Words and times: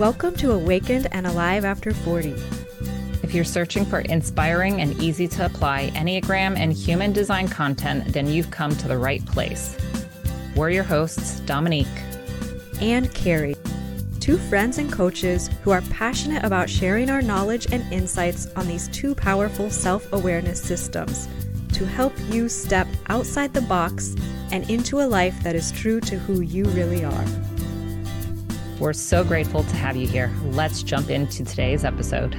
Welcome 0.00 0.34
to 0.36 0.52
Awakened 0.52 1.08
and 1.12 1.26
Alive 1.26 1.66
After 1.66 1.92
40. 1.92 2.30
If 3.22 3.34
you're 3.34 3.44
searching 3.44 3.84
for 3.84 4.00
inspiring 4.00 4.80
and 4.80 4.94
easy 4.94 5.28
to 5.28 5.44
apply 5.44 5.90
Enneagram 5.90 6.56
and 6.56 6.72
human 6.72 7.12
design 7.12 7.48
content, 7.48 8.10
then 8.14 8.26
you've 8.26 8.50
come 8.50 8.74
to 8.76 8.88
the 8.88 8.96
right 8.96 9.22
place. 9.26 9.76
We're 10.56 10.70
your 10.70 10.84
hosts, 10.84 11.40
Dominique 11.40 11.86
and 12.80 13.10
Karrie, 13.10 13.58
two 14.20 14.38
friends 14.38 14.78
and 14.78 14.90
coaches 14.90 15.50
who 15.62 15.70
are 15.70 15.82
passionate 15.90 16.46
about 16.46 16.70
sharing 16.70 17.10
our 17.10 17.20
knowledge 17.20 17.70
and 17.70 17.84
insights 17.92 18.46
on 18.56 18.66
these 18.66 18.88
two 18.88 19.14
powerful 19.14 19.68
self 19.68 20.10
awareness 20.14 20.62
systems 20.62 21.28
to 21.74 21.84
help 21.84 22.14
you 22.30 22.48
step 22.48 22.88
outside 23.10 23.52
the 23.52 23.60
box 23.60 24.16
and 24.50 24.70
into 24.70 25.00
a 25.00 25.04
life 25.06 25.42
that 25.42 25.54
is 25.54 25.70
true 25.70 26.00
to 26.00 26.18
who 26.18 26.40
you 26.40 26.64
really 26.70 27.04
are. 27.04 27.26
We're 28.80 28.94
so 28.94 29.22
grateful 29.24 29.62
to 29.62 29.76
have 29.76 29.94
you 29.94 30.08
here. 30.08 30.32
Let's 30.42 30.82
jump 30.82 31.10
into 31.10 31.44
today's 31.44 31.84
episode. 31.84 32.34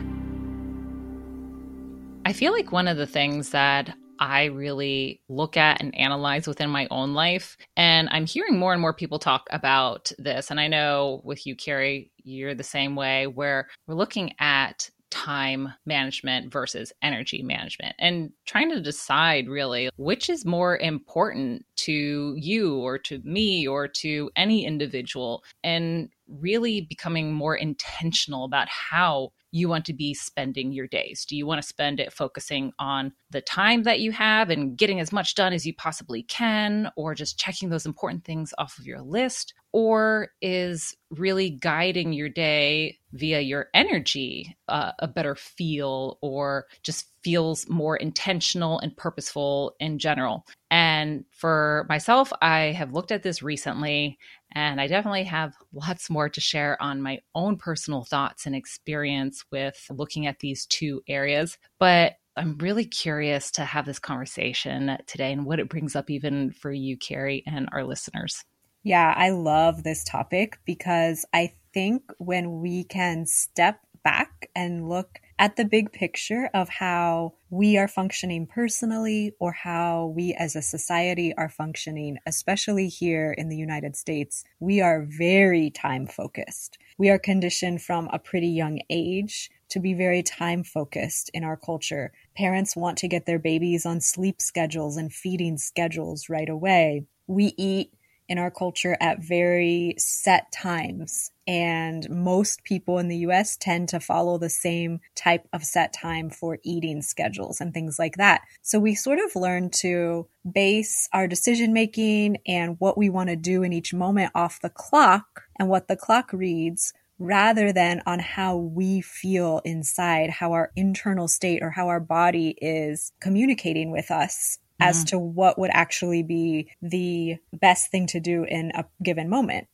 I 2.26 2.34
feel 2.34 2.52
like 2.52 2.72
one 2.72 2.88
of 2.88 2.98
the 2.98 3.06
things 3.06 3.52
that 3.52 3.96
I 4.20 4.46
really 4.46 5.22
look 5.30 5.56
at 5.56 5.80
and 5.82 5.96
analyze 5.96 6.48
within 6.48 6.72
my 6.72 6.88
own 6.90 7.14
life. 7.14 7.58
And 7.78 8.10
I'm 8.12 8.26
hearing 8.26 8.58
more 8.58 8.74
and 8.74 8.82
more 8.82 8.92
people 8.92 9.20
talk 9.20 9.46
about 9.52 10.12
this. 10.18 10.50
And 10.50 10.60
I 10.60 10.68
know 10.68 11.22
with 11.24 11.46
you, 11.46 11.56
Karrie, 11.56 12.10
you're 12.24 12.56
the 12.56 12.64
same 12.64 12.96
way, 12.96 13.28
where 13.28 13.70
we're 13.86 13.94
looking 13.94 14.34
at 14.40 14.90
time 15.12 15.72
management 15.86 16.52
versus 16.52 16.92
energy 17.04 17.44
management 17.44 17.94
and 18.00 18.32
trying 18.48 18.70
to 18.70 18.82
decide 18.82 19.48
really 19.50 19.90
which 19.98 20.30
is 20.30 20.46
more 20.46 20.78
important 20.78 21.66
to 21.76 22.34
you 22.38 22.78
or 22.78 22.98
to 22.98 23.20
me 23.24 23.68
or 23.68 23.88
to 23.90 24.32
any 24.38 24.66
individual 24.66 25.44
and 25.64 26.10
really 26.40 26.82
becoming 26.82 27.34
more 27.34 27.56
intentional 27.56 28.46
about 28.46 28.68
how 28.70 29.32
you 29.52 29.68
want 29.68 29.86
to 29.86 29.94
be 29.94 30.14
spending 30.14 30.72
your 30.72 30.88
days? 30.88 31.26
Do 31.26 31.36
you 31.36 31.46
want 31.46 31.62
to 31.62 31.68
spend 31.68 32.00
it 32.00 32.14
focusing 32.14 32.72
on 32.80 33.12
the 33.32 33.42
time 33.42 33.84
that 33.84 34.00
you 34.00 34.12
have 34.14 34.50
and 34.50 34.78
getting 34.78 35.00
as 35.00 35.12
much 35.12 35.36
done 35.36 35.54
as 35.54 35.66
you 35.66 35.74
possibly 35.76 36.24
can, 36.24 36.90
or 36.96 37.14
just 37.14 37.38
checking 37.38 37.70
those 37.70 37.86
important 37.86 38.24
things 38.24 38.54
off 38.58 38.78
of 38.80 38.86
your 38.86 39.02
list? 39.02 39.54
Or 39.74 40.30
is 40.42 40.96
really 41.12 41.50
guiding 41.50 42.14
your 42.14 42.30
day 42.30 42.98
via 43.14 43.42
your 43.42 43.68
energy 43.74 44.56
uh, 44.68 44.92
a 45.00 45.08
better 45.08 45.36
feel 45.36 46.18
or 46.22 46.66
just 46.84 47.08
feels 47.24 47.70
more 47.70 47.96
intentional 47.96 48.80
and 48.80 48.96
purposeful 48.96 49.76
in 49.80 50.00
general? 50.00 50.46
And 50.70 51.26
for 51.32 51.86
myself, 51.90 52.32
I 52.42 52.74
have 52.78 52.94
looked 52.94 53.12
at 53.12 53.24
this 53.24 53.44
recently 53.44 54.18
and 54.54 54.80
I 54.80 54.88
definitely 54.88 55.24
have 55.26 55.56
lots 55.74 56.10
more 56.10 56.30
to 56.30 56.42
share 56.42 56.82
on 56.82 57.02
my 57.02 57.20
own 57.36 57.58
personal 57.58 58.04
thoughts 58.04 58.46
and 58.46 58.56
experience 58.56 59.46
with 59.52 59.86
looking 59.90 60.28
at 60.28 60.40
these 60.40 60.66
two 60.66 61.02
areas. 61.08 61.58
But 61.80 62.14
I'm 62.38 62.58
really 62.60 62.86
curious 62.86 63.52
to 63.52 63.66
have 63.66 63.86
this 63.86 64.00
conversation 64.00 64.98
today 65.06 65.34
and 65.34 65.46
what 65.46 65.60
it 65.60 65.70
brings 65.70 65.96
up, 65.96 66.10
even 66.10 66.52
for 66.52 66.72
you, 66.72 66.98
Karrie, 66.98 67.44
and 67.46 67.68
our 67.72 67.84
listeners. 67.84 68.46
Yeah, 68.84 69.14
I 69.16 69.30
love 69.32 69.84
this 69.84 70.04
topic 70.04 70.58
because 70.66 71.26
I 71.34 71.54
think 71.74 72.04
when 72.18 72.62
we 72.62 72.84
can 72.84 73.26
step 73.26 73.80
back 74.04 74.50
and 74.56 74.90
look 74.90 75.20
at 75.42 75.56
the 75.56 75.66
big 75.66 75.92
picture 75.92 76.52
of 76.54 76.70
how 76.70 77.34
we 77.50 77.76
are 77.76 77.88
functioning 77.88 78.46
personally 78.46 79.34
or 79.40 79.52
how 79.52 80.14
we 80.16 80.36
as 80.36 80.56
a 80.56 80.62
society 80.62 81.34
are 81.36 81.50
functioning, 81.50 82.20
especially 82.28 82.88
here 82.88 83.32
in 83.36 83.50
the 83.50 83.58
United 83.58 83.96
States, 83.96 84.44
we 84.60 84.82
are 84.82 85.04
very 85.10 85.72
time 85.72 86.06
focused. 86.06 86.78
We 87.00 87.10
are 87.10 87.18
conditioned 87.18 87.82
from 87.82 88.08
a 88.14 88.20
pretty 88.20 88.50
young 88.50 88.82
age 88.92 89.50
to 89.70 89.80
be 89.80 89.96
very 89.96 90.22
time 90.22 90.64
focused 90.64 91.32
in 91.34 91.44
our 91.44 91.58
culture. 91.58 92.12
Parents 92.38 92.76
want 92.76 93.00
to 93.00 93.08
get 93.08 93.26
their 93.26 93.40
babies 93.40 93.84
on 93.84 94.00
sleep 94.00 94.40
schedules 94.40 94.96
and 94.96 95.12
feeding 95.12 95.58
schedules 95.58 96.30
right 96.30 96.50
away. 96.50 97.08
We 97.26 97.56
eat 97.58 97.92
in 98.32 98.38
our 98.38 98.50
culture 98.50 98.96
at 99.02 99.20
very 99.20 99.94
set 99.98 100.50
times. 100.54 101.32
And 101.46 102.10
most 102.10 102.64
people 102.64 102.98
in 102.98 103.10
the 103.10 103.18
US 103.28 103.58
tend 103.58 103.90
to 103.90 104.00
follow 104.00 104.38
the 104.38 104.50
same 104.50 105.02
type 105.16 105.50
of 105.52 105.66
set 105.66 105.92
time 105.92 106.30
for 106.30 106.58
eating 106.64 107.02
schedules 107.02 107.60
and 107.60 107.74
things 107.74 108.00
like 108.00 108.16
that. 108.16 108.44
So 108.62 108.80
we 108.80 108.96
sort 108.96 109.20
of 109.20 109.36
learn 109.36 109.70
to 109.82 110.30
base 110.50 111.10
our 111.12 111.28
decision 111.28 111.74
making 111.74 112.38
and 112.48 112.78
what 112.80 112.98
we 112.98 113.10
want 113.10 113.30
to 113.32 113.36
do 113.36 113.64
in 113.64 113.74
each 113.74 113.94
moment 113.94 114.32
off 114.34 114.62
the 114.62 114.70
clock 114.70 115.44
and 115.60 115.68
what 115.68 115.90
the 115.90 115.98
clock 115.98 116.32
reads 116.32 116.94
rather 117.20 117.74
than 117.74 118.02
on 118.06 118.20
how 118.20 118.56
we 118.56 119.02
feel 119.02 119.60
inside, 119.66 120.30
how 120.30 120.54
our 120.54 120.72
internal 120.78 121.28
state 121.28 121.62
or 121.62 121.72
how 121.72 121.90
our 121.90 122.00
body 122.00 122.56
is 122.62 123.12
communicating 123.20 123.92
with 123.92 124.10
us 124.10 124.58
as 124.82 124.98
mm-hmm. 124.98 125.06
to 125.06 125.20
what 125.20 125.58
would 125.58 125.72
actually 125.72 126.24
be 126.24 126.72
the 126.82 127.38
best 127.54 127.92
thing 127.92 128.08
to 128.08 128.20
do 128.20 128.44
in 128.44 128.72
a 128.76 128.86
given 129.04 129.30
moment. 129.30 129.68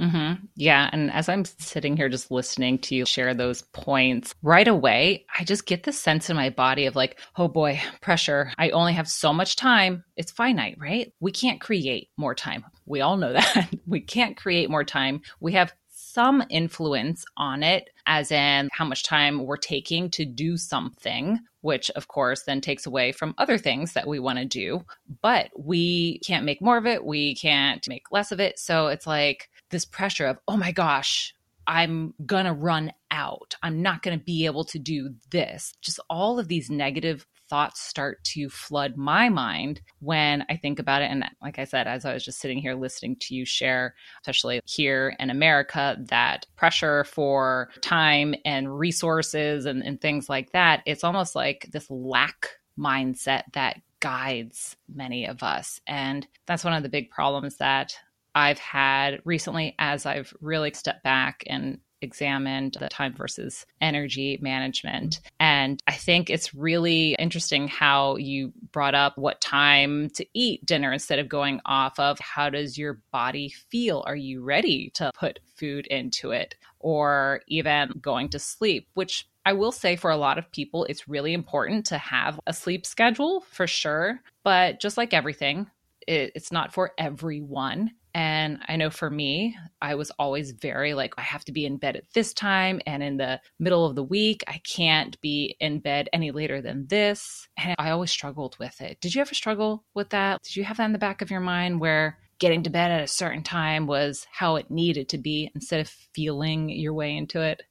Mm-hmm. 0.00 0.46
Yeah. 0.56 0.90
And 0.92 1.12
as 1.12 1.28
I'm 1.28 1.44
sitting 1.44 1.96
here 1.96 2.08
just 2.08 2.30
listening 2.30 2.78
to 2.80 2.96
you 2.96 3.06
share 3.06 3.32
those 3.32 3.62
points 3.62 4.34
right 4.42 4.66
away, 4.66 5.24
I 5.38 5.44
just 5.44 5.66
get 5.66 5.84
the 5.84 5.92
sense 5.92 6.28
in 6.28 6.36
my 6.36 6.50
body 6.50 6.86
of 6.86 6.96
like, 6.96 7.20
oh 7.36 7.46
boy, 7.46 7.80
pressure. 8.00 8.50
I 8.58 8.70
only 8.70 8.94
have 8.94 9.08
so 9.08 9.32
much 9.32 9.54
time. 9.54 10.02
It's 10.16 10.32
finite, 10.32 10.78
right? 10.80 11.12
We 11.20 11.30
can't 11.30 11.60
create 11.60 12.08
more 12.16 12.34
time. 12.34 12.64
We 12.86 13.02
all 13.02 13.16
know 13.16 13.32
that. 13.34 13.68
we 13.86 14.00
can't 14.00 14.36
create 14.36 14.68
more 14.68 14.84
time. 14.84 15.22
We 15.40 15.52
have 15.52 15.72
some 16.14 16.44
influence 16.48 17.24
on 17.36 17.64
it, 17.64 17.90
as 18.06 18.30
in 18.30 18.68
how 18.72 18.84
much 18.84 19.02
time 19.02 19.44
we're 19.44 19.56
taking 19.56 20.08
to 20.10 20.24
do 20.24 20.56
something, 20.56 21.40
which 21.62 21.90
of 21.90 22.06
course 22.06 22.44
then 22.44 22.60
takes 22.60 22.86
away 22.86 23.10
from 23.10 23.34
other 23.36 23.58
things 23.58 23.94
that 23.94 24.06
we 24.06 24.20
want 24.20 24.38
to 24.38 24.44
do. 24.44 24.84
But 25.22 25.50
we 25.58 26.20
can't 26.20 26.44
make 26.44 26.62
more 26.62 26.78
of 26.78 26.86
it, 26.86 27.04
we 27.04 27.34
can't 27.34 27.86
make 27.88 28.12
less 28.12 28.30
of 28.30 28.38
it. 28.38 28.58
So 28.58 28.86
it's 28.86 29.06
like 29.06 29.50
this 29.70 29.84
pressure 29.84 30.26
of, 30.26 30.38
oh 30.46 30.56
my 30.56 30.70
gosh, 30.70 31.34
I'm 31.66 32.14
going 32.24 32.44
to 32.44 32.52
run 32.52 32.92
out. 33.10 33.56
I'm 33.62 33.82
not 33.82 34.02
going 34.02 34.18
to 34.18 34.24
be 34.24 34.46
able 34.46 34.64
to 34.64 34.78
do 34.78 35.14
this. 35.30 35.74
Just 35.80 35.98
all 36.08 36.38
of 36.38 36.48
these 36.48 36.70
negative 36.70 37.26
thoughts 37.48 37.80
start 37.80 38.22
to 38.24 38.48
flood 38.48 38.96
my 38.96 39.28
mind 39.28 39.80
when 40.00 40.44
I 40.48 40.56
think 40.56 40.78
about 40.78 41.02
it. 41.02 41.10
And 41.10 41.24
like 41.42 41.58
I 41.58 41.64
said, 41.64 41.86
as 41.86 42.04
I 42.04 42.14
was 42.14 42.24
just 42.24 42.40
sitting 42.40 42.58
here 42.58 42.74
listening 42.74 43.16
to 43.20 43.34
you 43.34 43.44
share, 43.44 43.94
especially 44.22 44.60
here 44.64 45.14
in 45.18 45.30
America, 45.30 45.96
that 46.08 46.46
pressure 46.56 47.04
for 47.04 47.70
time 47.80 48.34
and 48.44 48.78
resources 48.78 49.66
and, 49.66 49.82
and 49.82 50.00
things 50.00 50.28
like 50.28 50.52
that, 50.52 50.82
it's 50.86 51.04
almost 51.04 51.34
like 51.34 51.68
this 51.72 51.90
lack 51.90 52.48
mindset 52.78 53.44
that 53.52 53.80
guides 54.00 54.76
many 54.92 55.26
of 55.26 55.42
us. 55.42 55.80
And 55.86 56.26
that's 56.46 56.64
one 56.64 56.74
of 56.74 56.82
the 56.82 56.88
big 56.88 57.10
problems 57.10 57.56
that 57.56 57.96
I've 58.34 58.58
had 58.58 59.20
recently 59.24 59.74
as 59.78 60.06
I've 60.06 60.34
really 60.40 60.72
stepped 60.74 61.04
back 61.04 61.44
and 61.46 61.78
examined 62.04 62.76
the 62.78 62.88
time 62.88 63.14
versus 63.14 63.66
energy 63.80 64.38
management. 64.40 65.20
And 65.40 65.82
I 65.88 65.94
think 65.94 66.30
it's 66.30 66.54
really 66.54 67.16
interesting 67.18 67.66
how 67.66 68.16
you 68.16 68.52
brought 68.70 68.94
up 68.94 69.18
what 69.18 69.40
time 69.40 70.10
to 70.10 70.24
eat 70.34 70.64
dinner 70.64 70.92
instead 70.92 71.18
of 71.18 71.28
going 71.28 71.60
off 71.66 71.98
of 71.98 72.18
how 72.20 72.50
does 72.50 72.78
your 72.78 73.00
body 73.10 73.48
feel? 73.70 74.04
Are 74.06 74.14
you 74.14 74.42
ready 74.42 74.90
to 74.94 75.10
put 75.14 75.40
food 75.56 75.86
into 75.88 76.30
it? 76.30 76.54
Or 76.78 77.40
even 77.48 77.98
going 78.02 78.28
to 78.30 78.38
sleep, 78.38 78.88
which 78.94 79.26
I 79.46 79.54
will 79.54 79.72
say 79.72 79.96
for 79.96 80.10
a 80.10 80.16
lot 80.16 80.38
of 80.38 80.50
people, 80.50 80.84
it's 80.84 81.08
really 81.08 81.32
important 81.32 81.86
to 81.86 81.98
have 81.98 82.38
a 82.46 82.52
sleep 82.52 82.86
schedule 82.86 83.40
for 83.50 83.66
sure. 83.66 84.20
But 84.42 84.80
just 84.80 84.96
like 84.96 85.14
everything, 85.14 85.70
it, 86.06 86.32
it's 86.34 86.52
not 86.52 86.72
for 86.72 86.92
everyone. 86.98 87.92
And 88.14 88.60
I 88.68 88.76
know 88.76 88.90
for 88.90 89.10
me, 89.10 89.56
I 89.82 89.96
was 89.96 90.10
always 90.12 90.52
very 90.52 90.94
like, 90.94 91.14
I 91.18 91.22
have 91.22 91.44
to 91.46 91.52
be 91.52 91.66
in 91.66 91.78
bed 91.78 91.96
at 91.96 92.12
this 92.14 92.32
time. 92.32 92.80
And 92.86 93.02
in 93.02 93.16
the 93.16 93.40
middle 93.58 93.84
of 93.84 93.96
the 93.96 94.04
week, 94.04 94.44
I 94.46 94.60
can't 94.64 95.20
be 95.20 95.56
in 95.58 95.80
bed 95.80 96.08
any 96.12 96.30
later 96.30 96.62
than 96.62 96.86
this. 96.86 97.48
And 97.58 97.74
I 97.78 97.90
always 97.90 98.12
struggled 98.12 98.56
with 98.58 98.80
it. 98.80 99.00
Did 99.00 99.14
you 99.14 99.20
ever 99.20 99.34
struggle 99.34 99.84
with 99.94 100.10
that? 100.10 100.42
Did 100.42 100.56
you 100.56 100.64
have 100.64 100.76
that 100.76 100.84
in 100.84 100.92
the 100.92 100.98
back 100.98 101.22
of 101.22 101.30
your 101.30 101.40
mind 101.40 101.80
where 101.80 102.18
getting 102.38 102.62
to 102.62 102.70
bed 102.70 102.92
at 102.92 103.02
a 103.02 103.08
certain 103.08 103.42
time 103.42 103.86
was 103.86 104.26
how 104.30 104.56
it 104.56 104.70
needed 104.70 105.08
to 105.08 105.18
be 105.18 105.50
instead 105.54 105.80
of 105.80 105.88
feeling 105.88 106.68
your 106.68 106.94
way 106.94 107.16
into 107.16 107.40
it? 107.40 107.62